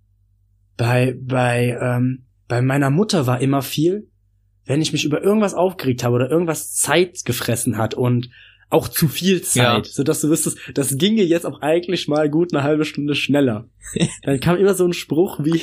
[0.77, 4.09] bei, bei, ähm, bei meiner Mutter war immer viel,
[4.65, 8.31] wenn ich mich über irgendwas aufgeregt habe oder irgendwas Zeit gefressen hat und
[8.69, 9.93] auch zu viel Zeit, Ja.
[9.93, 13.69] sodass du wüsstest, das ginge jetzt auch eigentlich mal gut eine halbe Stunde schneller.
[14.23, 15.63] Dann kam immer so ein Spruch wie,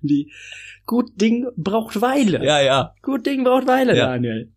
[0.00, 0.32] wie,
[0.86, 2.44] gut Ding braucht Weile.
[2.44, 2.94] Ja, ja.
[3.02, 4.06] Gut Ding braucht Weile, Ja.
[4.06, 4.52] Daniel.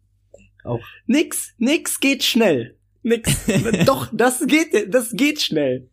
[0.63, 0.81] Auch.
[1.07, 2.75] Nix, nix geht schnell.
[3.03, 3.45] Nix.
[3.85, 5.89] Doch, das geht, das geht schnell.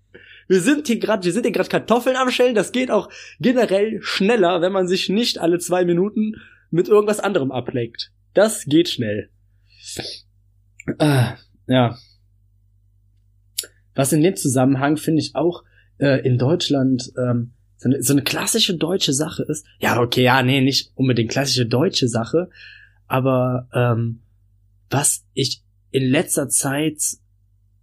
[0.48, 2.54] Wir sind hier gerade, wir sind hier gerade Kartoffeln am Schellen.
[2.54, 3.10] Das geht auch
[3.40, 6.36] generell schneller, wenn man sich nicht alle zwei Minuten
[6.70, 8.12] mit irgendwas anderem ablenkt.
[8.34, 9.30] Das geht schnell.
[10.98, 11.36] Ah,
[11.66, 11.96] ja.
[13.94, 15.64] Was in dem Zusammenhang finde ich auch
[15.98, 19.66] äh, in Deutschland ähm, so, eine, so eine klassische deutsche Sache ist.
[19.80, 22.50] Ja, okay, ja, nee, nicht unbedingt klassische deutsche Sache,
[23.06, 24.20] aber ähm,
[24.90, 26.98] was ich in letzter Zeit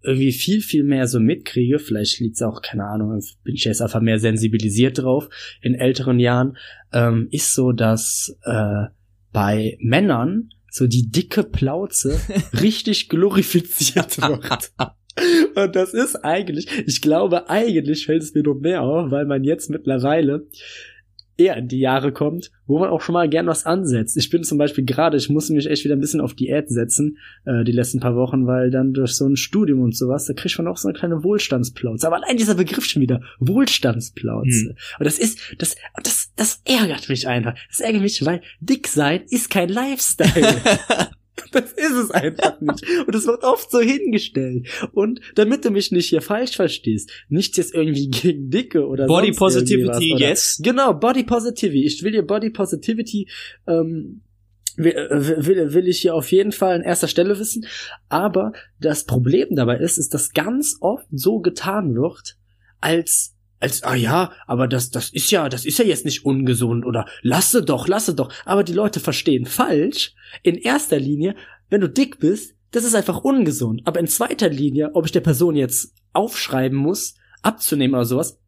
[0.03, 4.01] irgendwie viel, viel mehr so mitkriege, vielleicht liegt's auch, keine Ahnung, bin ich jetzt einfach
[4.01, 5.29] mehr sensibilisiert drauf
[5.61, 6.57] in älteren Jahren,
[6.91, 8.85] ähm, ist so, dass äh,
[9.31, 12.19] bei Männern so die dicke Plauze
[12.61, 14.71] richtig glorifiziert wird.
[15.55, 19.43] Und das ist eigentlich, ich glaube, eigentlich fällt es mir noch mehr auf, weil man
[19.43, 20.47] jetzt mittlerweile
[21.37, 24.17] eher in die Jahre kommt, wo man auch schon mal gern was ansetzt.
[24.17, 27.17] Ich bin zum Beispiel gerade, ich muss mich echt wieder ein bisschen auf Diät setzen,
[27.45, 30.57] äh, die letzten paar Wochen, weil dann durch so ein Studium und sowas, da kriegt
[30.57, 32.05] man auch so eine kleine Wohlstandsplauze.
[32.05, 34.69] Aber allein dieser Begriff schon wieder, Wohlstandsplauze.
[34.69, 34.75] Hm.
[34.99, 37.55] Und das ist, das, das, das ärgert mich einfach.
[37.69, 40.57] Das ärgert mich, weil dick sein ist kein Lifestyle.
[41.51, 42.85] Das ist es einfach nicht.
[43.07, 44.67] Und es wird oft so hingestellt.
[44.93, 49.31] Und damit du mich nicht hier falsch verstehst, nichts jetzt irgendwie gegen Dicke oder Body
[49.31, 50.21] was, Positivity, oder?
[50.21, 50.59] yes.
[50.63, 51.85] Genau, Body Positivity.
[51.85, 53.27] Ich will dir Body Positivity
[53.67, 54.21] ähm,
[54.75, 57.65] will, äh, will, will ich hier auf jeden Fall an erster Stelle wissen.
[58.09, 62.37] Aber das Problem dabei ist, ist, dass ganz oft so getan wird,
[62.79, 66.85] als als ah ja, aber das das ist ja, das ist ja jetzt nicht ungesund
[66.85, 68.31] oder lasse doch, lasse doch.
[68.45, 70.13] Aber die Leute verstehen falsch.
[70.43, 71.35] In erster Linie,
[71.69, 73.81] wenn du dick bist, das ist einfach ungesund.
[73.85, 78.39] Aber in zweiter Linie, ob ich der Person jetzt aufschreiben muss, abzunehmen oder sowas,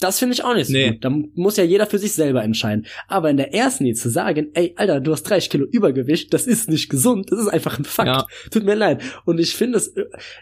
[0.00, 0.90] das finde ich auch nicht so Nee.
[0.92, 1.04] gut.
[1.04, 2.86] Da muss ja jeder für sich selber entscheiden.
[3.08, 6.46] Aber in der ersten Linie zu sagen, ey, Alter, du hast 30 Kilo Übergewicht, das
[6.46, 8.08] ist nicht gesund, das ist einfach ein Fakt.
[8.08, 8.26] Ja.
[8.50, 9.00] Tut mir leid.
[9.24, 9.94] Und ich finde es,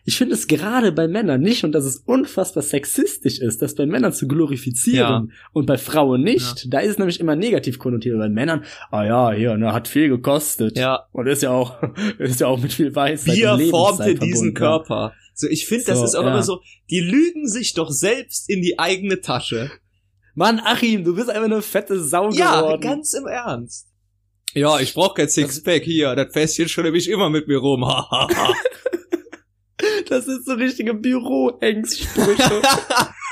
[0.04, 3.86] ich finde es gerade bei Männern nicht und dass es unfassbar sexistisch ist, das bei
[3.86, 6.72] Männern zu glorifizieren und bei Frauen nicht.
[6.72, 8.18] Da ist es nämlich immer negativ konnotiert.
[8.18, 10.76] Bei Männern, ah ja, hier, ne, hat viel gekostet.
[10.78, 11.06] Ja.
[11.12, 11.76] Und ist ja auch,
[12.18, 13.34] ist ja auch mit viel Weisheit.
[13.44, 14.54] Und Lebenszeit formte diesen verbunden.
[14.54, 15.14] Körper.
[15.34, 16.30] So, ich finde, das So, ist auch ja.
[16.30, 16.60] immer so,
[16.90, 19.70] die lügen sich doch selbst in die eigene Tasche.
[20.34, 22.80] Mann, Achim, du bist einfach eine fette Sau Ja, geworden.
[22.80, 23.88] ganz im Ernst.
[24.54, 26.14] Ja, ich brauch kein Sixpack hier.
[26.14, 27.82] Das Fässchen schon nämlich immer mit mir rum.
[30.08, 32.62] Das ist so richtige Bürohengssprüche.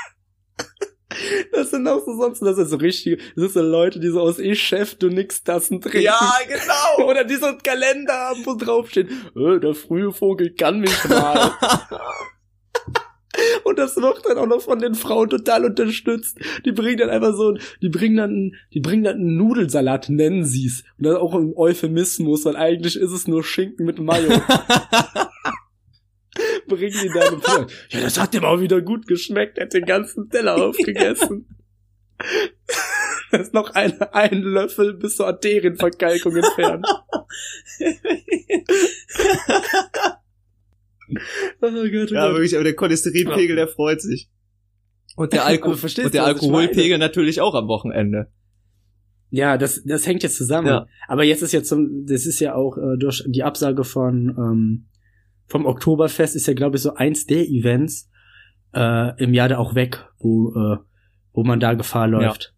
[1.51, 4.21] Das sind auch so sonst, das sind so richtige, das sind so Leute, die so
[4.21, 6.01] aus eh Chef, du nix Tassen trinken.
[6.01, 7.07] Ja, genau.
[7.09, 11.51] Oder die so einen Kalender haben, wo draufsteht, äh, der frühe Vogel kann mich mal.
[13.63, 16.37] Und das wird dann auch noch von den Frauen total unterstützt.
[16.65, 20.83] Die bringen dann einfach so, die bringen dann, die bringen dann einen Nudelsalat, nennen sie's.
[20.97, 24.29] Und das ist auch ein Euphemismus, weil eigentlich ist es nur Schinken mit Mayo.
[26.67, 29.73] bringen die dann und sagen, ja, das hat dem auch wieder gut geschmeckt, er hat
[29.73, 31.47] den ganzen Teller aufgegessen.
[33.31, 36.85] Das ist noch ein, ein Löffel bis zur Arterienverkalkung entfernt.
[41.59, 42.35] oh Gott, oh ja, Gott.
[42.35, 44.29] wirklich, aber der Cholesterinpegel, der freut sich.
[45.15, 48.31] Und der, Alko und der Alkoholpegel natürlich auch am Wochenende.
[49.31, 50.67] Ja, das, das hängt jetzt zusammen.
[50.67, 50.85] Ja.
[51.07, 54.85] Aber jetzt ist ja zum, das ist ja auch äh, durch die Absage von ähm,
[55.47, 58.09] vom Oktoberfest ist ja, glaube ich, so eins der Events
[58.73, 60.77] äh, im Jahr da auch weg, wo, äh,
[61.33, 62.53] wo man da Gefahr läuft.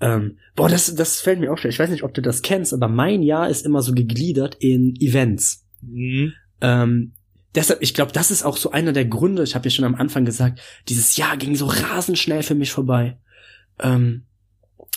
[0.00, 0.14] Ja.
[0.14, 1.70] Ähm, boah, das, das fällt mir auch schwer.
[1.70, 4.94] Ich weiß nicht, ob du das kennst, aber mein Jahr ist immer so gegliedert in
[5.00, 5.66] Events.
[5.80, 6.32] Mhm.
[6.60, 7.12] Ähm,
[7.54, 9.96] deshalb, ich glaube, das ist auch so einer der Gründe, ich habe ja schon am
[9.96, 13.18] Anfang gesagt, dieses Jahr ging so rasend schnell für mich vorbei.
[13.80, 14.24] Ähm,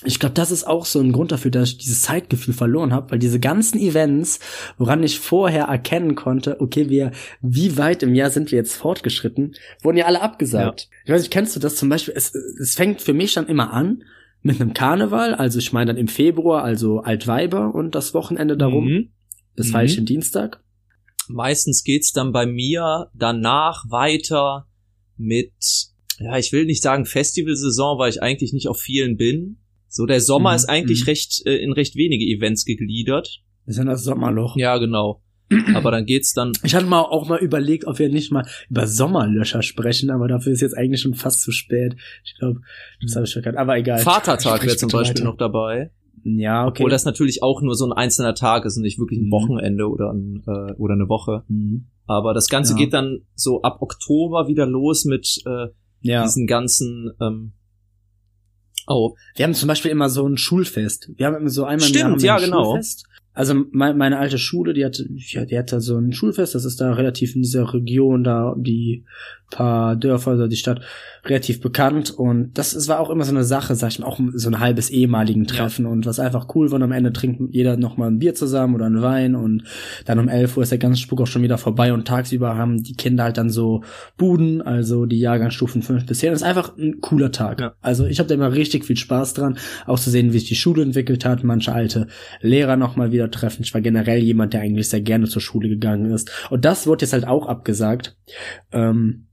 [0.03, 3.11] ich glaube, das ist auch so ein Grund dafür, dass ich dieses Zeitgefühl verloren habe,
[3.11, 4.39] weil diese ganzen Events,
[4.77, 9.53] woran ich vorher erkennen konnte, okay, wir, wie weit im Jahr sind wir jetzt fortgeschritten,
[9.81, 10.81] wurden ja alle abgesagt.
[10.81, 10.97] Ja.
[11.05, 12.13] Ich weiß nicht, kennst du das zum Beispiel?
[12.17, 14.03] Es, es fängt für mich dann immer an
[14.41, 18.85] mit einem Karneval, also ich meine dann im Februar, also Altweiber und das Wochenende darum,
[18.85, 19.09] mhm.
[19.55, 19.71] das mhm.
[19.71, 20.63] falsche Dienstag.
[21.27, 24.67] Meistens geht's dann bei mir danach weiter
[25.15, 25.53] mit,
[26.17, 29.57] ja, ich will nicht sagen Festivalsaison, weil ich eigentlich nicht auf vielen bin.
[29.93, 30.55] So, der Sommer mhm.
[30.55, 31.05] ist eigentlich mhm.
[31.05, 33.41] recht, äh, in recht wenige Events gegliedert.
[33.65, 34.55] Ist ja das Sommerloch.
[34.55, 35.21] Ja, genau.
[35.75, 36.53] Aber dann geht's dann.
[36.63, 40.53] Ich hatte mal auch mal überlegt, ob wir nicht mal über Sommerlöscher sprechen, aber dafür
[40.53, 41.97] ist jetzt eigentlich schon fast zu spät.
[42.23, 42.61] Ich glaube,
[43.01, 43.57] das habe ich verkannt.
[43.57, 43.99] Aber egal.
[43.99, 45.25] Vatertag wäre zum Beispiel weiter.
[45.25, 45.91] noch dabei.
[46.23, 46.83] Ja, okay.
[46.83, 49.31] Obwohl das natürlich auch nur so ein einzelner Tag ist und nicht wirklich ein mhm.
[49.31, 51.43] Wochenende oder, ein, äh, oder eine Woche.
[51.49, 51.87] Mhm.
[52.05, 52.77] Aber das Ganze ja.
[52.77, 55.67] geht dann so ab Oktober wieder los mit äh,
[55.99, 56.23] ja.
[56.23, 57.11] diesen ganzen.
[57.19, 57.53] Ähm,
[58.87, 59.15] oh.
[59.35, 61.09] Wir haben zum Beispiel immer so ein Schulfest.
[61.15, 62.71] Wir haben immer so einmal Stimmt, im Jahr ja, genau.
[62.71, 63.05] Schulfest.
[63.33, 66.81] Also meine, meine alte Schule, die hatte, ja, die hatte so ein Schulfest, das ist
[66.81, 69.05] da relativ in dieser Region, da die
[69.51, 70.81] paar Dörfer oder die Stadt
[71.25, 74.19] relativ bekannt und das es war auch immer so eine Sache, sag ich mal, auch
[74.33, 75.91] so ein halbes ehemaligen Treffen ja.
[75.91, 78.73] und was einfach cool war und am Ende trinkt jeder noch mal ein Bier zusammen
[78.73, 79.63] oder einen Wein und
[80.05, 82.81] dann um 11 Uhr ist der ganze Spuk auch schon wieder vorbei und tagsüber haben
[82.81, 83.83] die Kinder halt dann so
[84.17, 86.31] Buden, also die Jahrgangsstufen 5 bis 10.
[86.31, 87.59] Das ist einfach ein cooler Tag.
[87.59, 87.73] Ja.
[87.81, 90.55] Also ich habe da immer richtig viel Spaß dran, auch zu sehen, wie sich die
[90.55, 92.07] Schule entwickelt hat, manche alte
[92.41, 93.63] Lehrer noch mal wieder treffen.
[93.63, 97.01] Ich war generell jemand, der eigentlich sehr gerne zur Schule gegangen ist und das wird
[97.01, 98.17] jetzt halt auch abgesagt.
[98.71, 99.27] Ähm,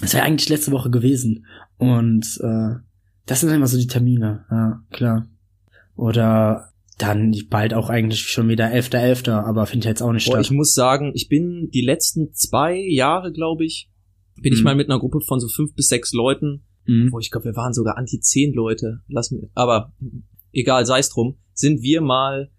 [0.00, 1.46] das wäre eigentlich letzte Woche gewesen.
[1.78, 2.76] Und äh,
[3.26, 5.26] das sind immer so die Termine, ja, klar.
[5.96, 10.34] Oder dann bald auch eigentlich schon wieder 11.11., .11., aber findet jetzt auch nicht Boah,
[10.34, 10.46] statt.
[10.46, 13.90] Ich muss sagen, ich bin die letzten zwei Jahre, glaube ich,
[14.36, 14.58] bin mhm.
[14.58, 17.10] ich mal mit einer Gruppe von so fünf bis sechs Leuten, mhm.
[17.10, 19.92] wo ich glaube, wir waren sogar anti zehn Leute, lass mir, aber
[20.52, 22.50] egal, sei es drum, sind wir mal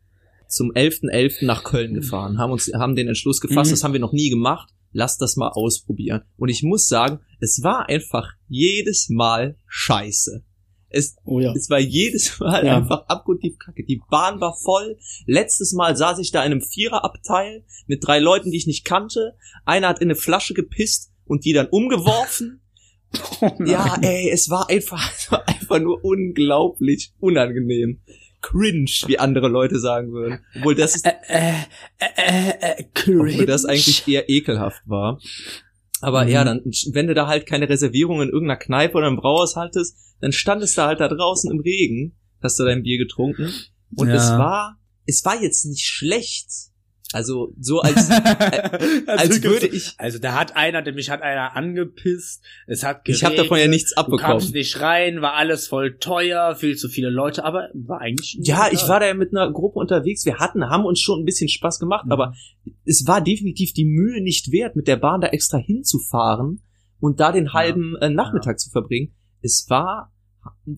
[0.47, 1.39] zum 11.11.
[1.39, 1.45] .11.
[1.45, 3.73] nach Köln gefahren, haben uns, haben den Entschluss gefasst, mhm.
[3.73, 6.21] das haben wir noch nie gemacht, lass das mal ausprobieren.
[6.37, 10.43] Und ich muss sagen, es war einfach jedes Mal scheiße.
[10.89, 11.53] Es, oh ja.
[11.53, 12.77] es war jedes Mal ja.
[12.77, 13.83] einfach abgrundtief kacke.
[13.83, 14.97] Die Bahn war voll.
[15.25, 19.35] Letztes Mal saß ich da in einem Viererabteil mit drei Leuten, die ich nicht kannte.
[19.65, 22.61] Einer hat in eine Flasche gepisst und die dann umgeworfen.
[23.41, 28.01] Oh ja, ey, es war einfach, es war einfach nur unglaublich unangenehm
[28.45, 30.39] cringe, wie andere Leute sagen würden.
[30.55, 33.33] Obwohl das ist, äh, äh, äh, cringe.
[33.33, 35.19] Obwohl das eigentlich eher ekelhaft war.
[36.01, 36.29] Aber mhm.
[36.29, 39.97] ja, dann, wenn du da halt keine Reservierung in irgendeiner Kneipe oder im Brauhaus hattest,
[40.21, 43.51] dann standest du halt da draußen im Regen, hast du dein Bier getrunken.
[43.95, 44.15] Und ja.
[44.15, 46.49] es war, es war jetzt nicht schlecht.
[47.15, 48.13] Also so als, äh,
[49.07, 49.93] als würde ich.
[49.97, 52.43] Also da hat einer, mich hat einer angepisst.
[52.67, 54.19] Es hat geregnet, Ich habe davon ja nichts abbekommen.
[54.19, 58.37] Du kamst nicht rein, war alles voll teuer, viel zu viele Leute, aber war eigentlich.
[58.41, 60.25] Ja, ich war da ja mit einer Gruppe unterwegs.
[60.25, 62.11] Wir hatten, haben uns schon ein bisschen Spaß gemacht, mhm.
[62.11, 62.33] aber
[62.83, 66.63] es war definitiv die Mühe nicht wert, mit der Bahn da extra hinzufahren
[66.99, 68.07] und da den halben ja.
[68.07, 68.57] äh, Nachmittag ja.
[68.57, 69.13] zu verbringen.
[69.41, 70.11] Es war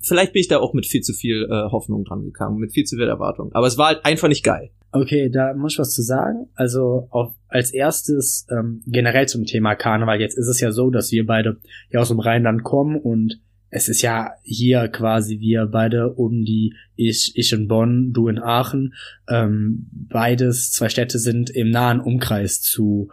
[0.02, 2.86] Vielleicht bin ich da auch mit viel zu viel äh, Hoffnung dran gekommen, mit viel
[2.86, 3.52] zu viel Erwartung.
[3.54, 4.72] Aber es war halt einfach nicht geil.
[4.92, 6.48] Okay, da muss ich was zu sagen.
[6.56, 10.20] Also auf, als erstes ähm, generell zum Thema Karneval.
[10.20, 11.58] Jetzt ist es ja so, dass wir beide
[11.92, 16.74] ja aus dem Rheinland kommen und es ist ja hier quasi wir beide um die
[16.96, 18.94] ich ich in Bonn, du in Aachen.
[19.28, 23.10] Ähm, beides zwei Städte sind im nahen Umkreis zu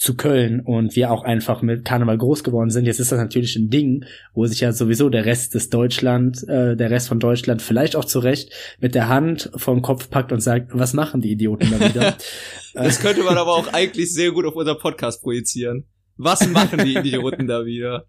[0.00, 2.86] zu Köln und wir auch einfach mit Karneval groß geworden sind.
[2.86, 6.74] Jetzt ist das natürlich ein Ding, wo sich ja sowieso der Rest des Deutschland, äh,
[6.74, 10.70] der Rest von Deutschland vielleicht auch zurecht mit der Hand vom Kopf packt und sagt,
[10.72, 12.16] was machen die Idioten da wieder?
[12.72, 15.84] das könnte man aber auch eigentlich sehr gut auf unser Podcast projizieren.
[16.16, 18.06] Was machen die Idioten da wieder?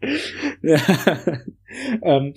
[0.62, 0.80] ja.
[2.02, 2.34] ähm,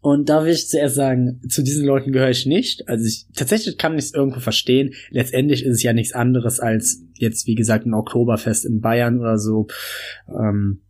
[0.00, 2.88] und da will ich zuerst sagen, zu diesen Leuten gehöre ich nicht.
[2.88, 4.94] Also ich, tatsächlich kann ich es irgendwo verstehen.
[5.10, 9.38] Letztendlich ist es ja nichts anderes als jetzt, wie gesagt, ein Oktoberfest in Bayern oder
[9.38, 9.66] so.
[10.28, 10.82] Ähm,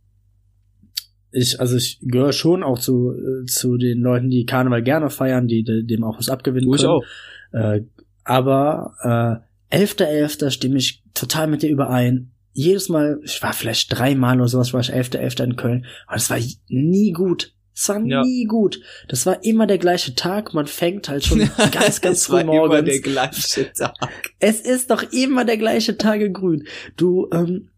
[1.31, 5.47] ich, also ich gehöre schon auch zu, äh, zu den Leuten, die Karneval gerne feiern,
[5.47, 6.79] die, die dem auch was abgewinnen können.
[6.79, 7.03] Ich auch.
[7.51, 7.81] Äh,
[8.23, 10.45] aber äh, 11.11.
[10.45, 10.51] .11.
[10.51, 12.31] stimme ich total mit dir überein.
[12.53, 15.17] Jedes Mal, ich war vielleicht dreimal oder sowas, war ich 11.11.
[15.17, 15.43] .11.
[15.43, 16.37] in Köln, aber das war
[16.67, 17.53] nie gut.
[17.79, 18.23] Es war ja.
[18.23, 18.81] nie gut.
[19.07, 20.53] Das war immer der gleiche Tag.
[20.53, 21.39] Man fängt halt schon
[21.71, 22.73] ganz, ganz früh morgens.
[22.73, 23.93] Immer der gleiche Tag.
[24.39, 26.67] Es ist doch immer der gleiche Tag in Grün.
[26.97, 27.69] Du, ähm,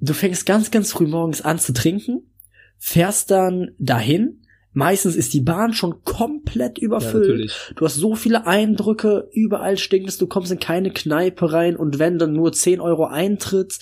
[0.00, 2.32] du fängst ganz, ganz früh morgens an zu trinken,
[2.78, 4.40] fährst dann dahin.
[4.72, 7.50] Meistens ist die Bahn schon komplett überfüllt.
[7.50, 12.00] Ja, du hast so viele Eindrücke, überall stinkst, du kommst in keine Kneipe rein und
[12.00, 13.78] wenn dann nur 10 Euro Eintritt,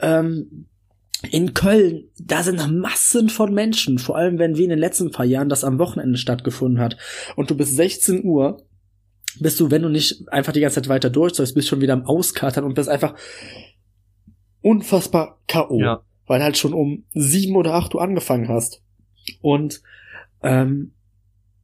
[0.00, 0.66] ähm,
[1.30, 5.26] in Köln, da sind Massen von Menschen, vor allem wenn wie in den letzten paar
[5.26, 6.96] Jahren das am Wochenende stattgefunden hat
[7.36, 8.64] und du bis 16 Uhr
[9.40, 12.06] bist du, wenn du nicht einfach die ganze Zeit weiter durchzeugst, bist schon wieder am
[12.06, 13.14] Auskatern und bist einfach
[14.60, 15.80] unfassbar K.O.
[15.80, 16.02] Ja.
[16.26, 18.82] Weil halt schon um sieben oder acht Uhr angefangen hast.
[19.42, 19.82] Und
[20.42, 20.92] ähm,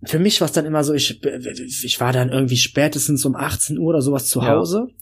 [0.04, 3.78] für mich war es dann immer so, ich, ich war dann irgendwie spätestens um 18
[3.78, 4.94] Uhr oder sowas zu Hause, ja.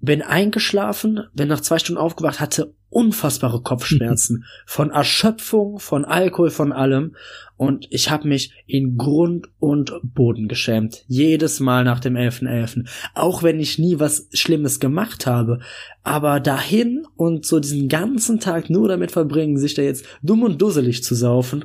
[0.00, 6.72] bin eingeschlafen, bin nach zwei Stunden aufgewacht, hatte unfassbare Kopfschmerzen von Erschöpfung, von Alkohol, von
[6.72, 7.16] allem.
[7.56, 11.04] Und ich habe mich in Grund und Boden geschämt.
[11.06, 12.48] Jedes Mal nach dem 11.11.
[12.48, 12.88] .11.
[13.14, 15.60] Auch wenn ich nie was Schlimmes gemacht habe.
[16.02, 20.60] Aber dahin und so diesen ganzen Tag nur damit verbringen, sich da jetzt dumm und
[20.60, 21.64] dusselig zu saufen,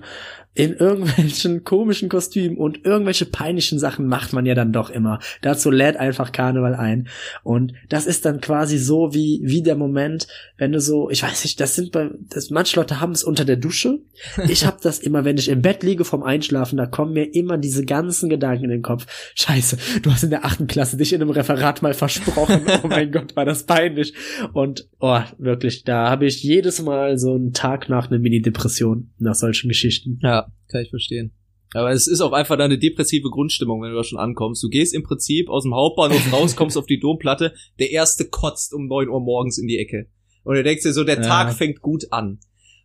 [0.56, 5.20] in irgendwelchen komischen Kostümen und irgendwelche peinlichen Sachen macht man ja dann doch immer.
[5.42, 7.08] Dazu lädt einfach Karneval ein.
[7.44, 10.28] Und das ist dann quasi so wie, wie der Moment,
[10.58, 13.46] wenn du so, ich weiß nicht, das sind bei, das, manche Leute haben es unter
[13.46, 14.00] der Dusche.
[14.50, 17.58] Ich habe das immer, wenn ich im Bett liege vom Einschlafen, da kommen mir immer
[17.58, 19.06] diese ganzen Gedanken in den Kopf.
[19.36, 22.62] Scheiße, du hast in der achten Klasse dich in einem Referat mal versprochen.
[22.84, 24.14] Oh mein Gott, war das peinlich.
[24.54, 29.36] Und, oh, wirklich, da habe ich jedes Mal so einen Tag nach einer Mini-Depression nach
[29.36, 30.20] solchen Geschichten.
[30.22, 31.34] Ja kann ich verstehen.
[31.74, 34.64] Aber es ist auch einfach deine depressive Grundstimmung, wenn du da schon ankommst.
[34.64, 38.74] Du gehst im Prinzip aus dem Hauptbahnhof raus, kommst auf die Domplatte, der erste kotzt
[38.74, 40.08] um neun Uhr morgens in die Ecke.
[40.44, 41.22] Und du denkst dir so, der ja.
[41.22, 42.40] Tag fängt gut an.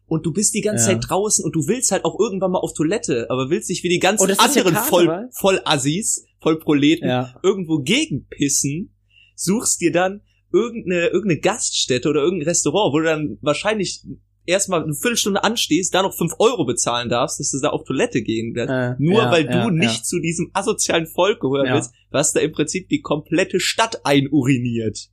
[0.06, 0.92] Und du bist die ganze ja.
[0.92, 3.88] Zeit draußen und du willst halt auch irgendwann mal auf Toilette, aber willst dich wie
[3.88, 7.34] die ganzen oh, anderen ja voll, voll Assis, voll Proleten ja.
[7.42, 8.94] irgendwo gegenpissen,
[9.34, 10.20] suchst dir dann
[10.52, 14.04] irgendeine, irgendeine Gaststätte oder irgendein Restaurant, wo du dann wahrscheinlich
[14.46, 18.22] erstmal eine Viertelstunde anstehst, da noch fünf Euro bezahlen darfst, dass du da auf Toilette
[18.22, 20.02] gehen wirst, äh, nur ja, weil du ja, nicht ja.
[20.02, 25.08] zu diesem asozialen Volk gehören willst, was da im Prinzip die komplette Stadt einuriniert.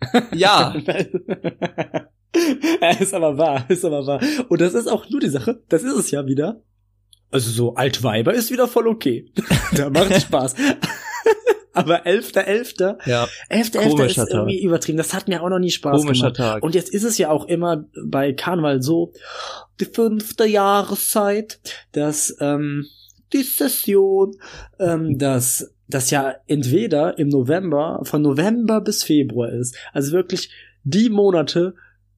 [0.32, 0.74] ja.
[3.00, 4.20] ist aber wahr, ist aber wahr.
[4.48, 6.62] Und das ist auch nur die Sache, das ist es ja wieder.
[7.30, 9.32] Also so Altweiber ist wieder voll okay.
[9.76, 10.54] da macht Spaß.
[11.72, 13.08] aber 11.11.
[13.08, 13.24] Ja.
[13.50, 14.04] 11.11.
[14.04, 14.64] ist irgendwie Tag.
[14.64, 14.98] übertrieben.
[14.98, 16.36] Das hat mir auch noch nie Spaß Komischer gemacht.
[16.36, 16.62] Tag.
[16.62, 19.12] Und jetzt ist es ja auch immer bei Karneval so,
[19.80, 21.58] die fünfte Jahreszeit,
[21.92, 22.86] dass ähm,
[23.32, 24.36] die Session,
[24.78, 29.76] ähm, dass das ja entweder im November, von November bis Februar ist.
[29.92, 30.50] Also wirklich
[30.84, 31.74] die Monate,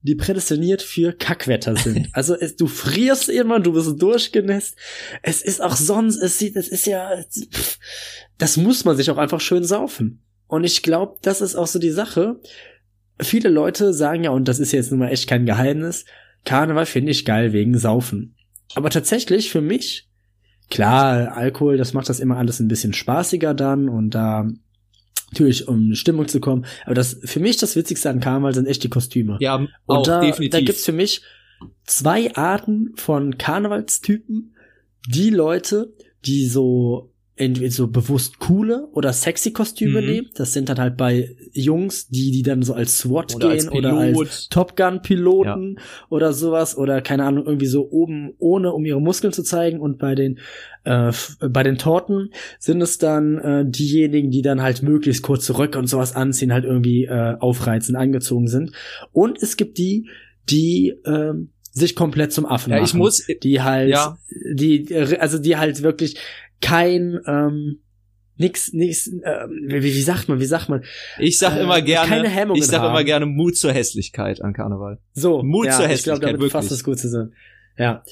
[0.07, 2.07] die prädestiniert für Kackwetter sind.
[2.13, 4.77] Also es, du frierst immer, du bist durchgenässt.
[5.21, 7.77] Es ist auch sonst, es sieht, es ist ja, pff,
[8.37, 10.23] das muss man sich auch einfach schön saufen.
[10.47, 12.39] Und ich glaube, das ist auch so die Sache.
[13.19, 16.05] Viele Leute sagen ja, und das ist jetzt nun mal echt kein Geheimnis,
[16.45, 18.35] Karneval finde ich geil wegen Saufen.
[18.75, 20.07] Aber tatsächlich für mich,
[20.69, 24.47] klar, Alkohol, das macht das immer alles ein bisschen spaßiger dann und da
[25.31, 26.65] natürlich um Stimmung zu kommen.
[26.85, 29.37] Aber das für mich das Witzigste an Karneval sind echt die Kostüme.
[29.39, 30.51] Ja, und auch, da, definitiv.
[30.51, 31.21] da gibt's für mich
[31.85, 34.55] zwei Arten von Karnevalstypen.
[35.07, 35.93] Die Leute,
[36.25, 40.07] die so entweder so bewusst coole oder sexy Kostüme mhm.
[40.07, 40.29] nehmen.
[40.35, 43.71] Das sind dann halt bei Jungs, die die dann so als SWAT oder gehen als
[43.71, 45.83] oder als Top Gun Piloten ja.
[46.09, 49.99] oder sowas oder keine Ahnung irgendwie so oben ohne um ihre Muskeln zu zeigen und
[49.99, 50.39] bei den
[50.83, 51.11] äh,
[51.47, 55.87] bei den Torten sind es dann äh, diejenigen, die dann halt möglichst kurze Röcke und
[55.87, 58.71] sowas anziehen, halt irgendwie äh, aufreizend angezogen sind.
[59.11, 60.09] Und es gibt die,
[60.49, 61.33] die äh,
[61.77, 62.85] sich komplett zum Affen ja, machen.
[62.85, 64.17] Ich muss, die halt, ja.
[64.51, 64.87] die,
[65.19, 66.17] also die halt wirklich
[66.61, 67.79] kein, ähm,
[68.37, 70.83] nix, nix, äh, wie, wie sagt man, wie sagt man?
[71.19, 72.91] Ich sag Äh, immer gerne, keine Hemmungen ich sag haben.
[72.91, 74.99] immer gerne Mut zur Hässlichkeit an Karneval.
[75.13, 76.79] So, Mut ja, zur ich glaube, Hässlichkeit, damit fasst wirklich.
[76.79, 77.33] das gut zusammen.
[77.77, 78.03] Ja.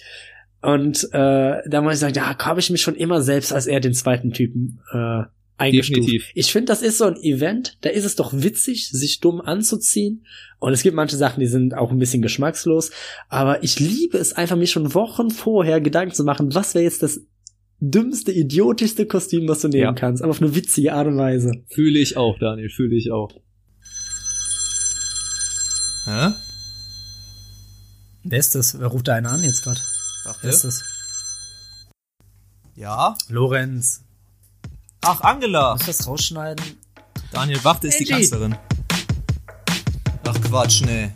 [0.61, 3.79] Und äh, da muss ich sagen, da habe ich mich schon immer selbst als eher
[3.79, 5.23] den zweiten Typen äh,
[5.57, 5.99] eingestuft.
[5.99, 6.31] Definitiv.
[6.33, 10.25] Ich finde, das ist so ein Event, da ist es doch witzig, sich dumm anzuziehen.
[10.59, 12.91] Und es gibt manche Sachen, die sind auch ein bisschen geschmackslos.
[13.29, 17.03] Aber ich liebe es einfach, mir schon Wochen vorher Gedanken zu machen, was wäre jetzt
[17.03, 17.21] das
[17.91, 19.93] dümmste, idiotischste Kostüm, was du nehmen Ja.
[19.93, 20.21] kannst.
[20.23, 21.51] Aber auf eine witzige Art und Weise.
[21.73, 23.31] Fühle ich auch, Daniel, fühle ich auch.
[26.05, 26.33] Hä?
[28.23, 28.79] Wer ist das?
[28.79, 29.79] Wer ruft da einen an jetzt gerade?
[30.27, 30.83] Ach, Wer ist das?
[32.75, 33.15] Ja?
[33.29, 34.01] Lorenz.
[35.01, 35.73] Ach, Angela!
[35.73, 36.63] Muss ich das rausschneiden?
[37.31, 38.27] Daniel Wacht ist die Angie.
[38.29, 38.55] Kanzlerin.
[40.27, 41.11] Ach Quatsch, nee.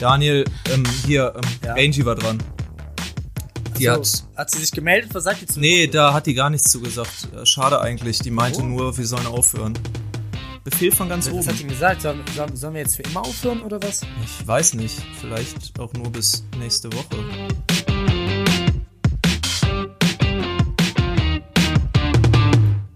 [0.00, 1.74] Daniel, ähm, hier, ähm, Ja.
[1.74, 2.42] Angie war dran.
[3.78, 4.24] Die So, hat.
[4.36, 5.14] hat sie sich gemeldet?
[5.14, 5.60] Was sagt die zu?
[5.60, 7.28] Nee, da hat die gar nichts zugesagt.
[7.34, 8.18] Äh, Schade eigentlich.
[8.20, 8.64] Die meinte Oh.
[8.64, 9.74] nur, wir sollen aufhören.
[10.64, 11.46] Befehl von ganz Was oben.
[11.46, 12.02] hat die gesagt?
[12.02, 14.02] Sollen, sollen, sollen wir jetzt für immer aufhören oder was?
[14.24, 15.00] Ich weiß nicht.
[15.20, 17.16] Vielleicht auch nur bis nächste Woche.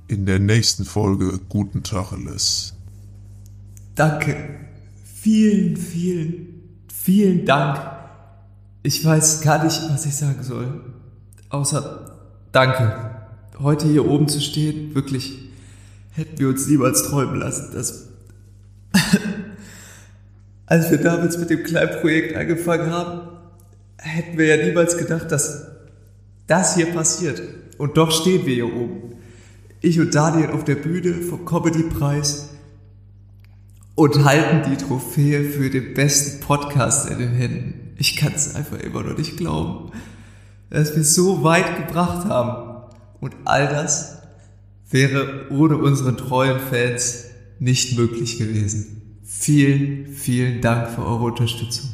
[0.09, 2.75] In der nächsten Folge Guten Tacheles.
[3.95, 4.59] Danke.
[5.05, 6.63] Vielen, vielen,
[6.93, 8.00] vielen Dank.
[8.83, 10.81] Ich weiß gar nicht, was ich sagen soll.
[11.51, 12.11] Außer
[12.53, 13.11] Danke.
[13.61, 15.39] Heute hier oben zu stehen, wirklich,
[16.13, 18.09] hätten wir uns niemals träumen lassen, dass...
[20.67, 23.29] Als wir damals mit dem kleinen Projekt angefangen haben,
[23.99, 25.67] hätten wir ja niemals gedacht, dass
[26.47, 27.43] das hier passiert.
[27.79, 29.15] Und doch stehen wir hier oben.
[29.81, 32.51] Ich und Daniel auf der Bühne vom Comedy-Preis
[33.95, 37.80] und halten die Trophäe für den besten Podcast in den Händen.
[38.01, 39.93] Ich kann es einfach immer noch nicht glauben,
[40.71, 42.83] dass wir so weit gebracht haben.
[43.21, 44.23] Und all das
[44.89, 47.27] wäre ohne unseren treuen Fans
[47.59, 49.21] nicht möglich gewesen.
[49.23, 51.91] Vielen, vielen Dank für eure Unterstützung.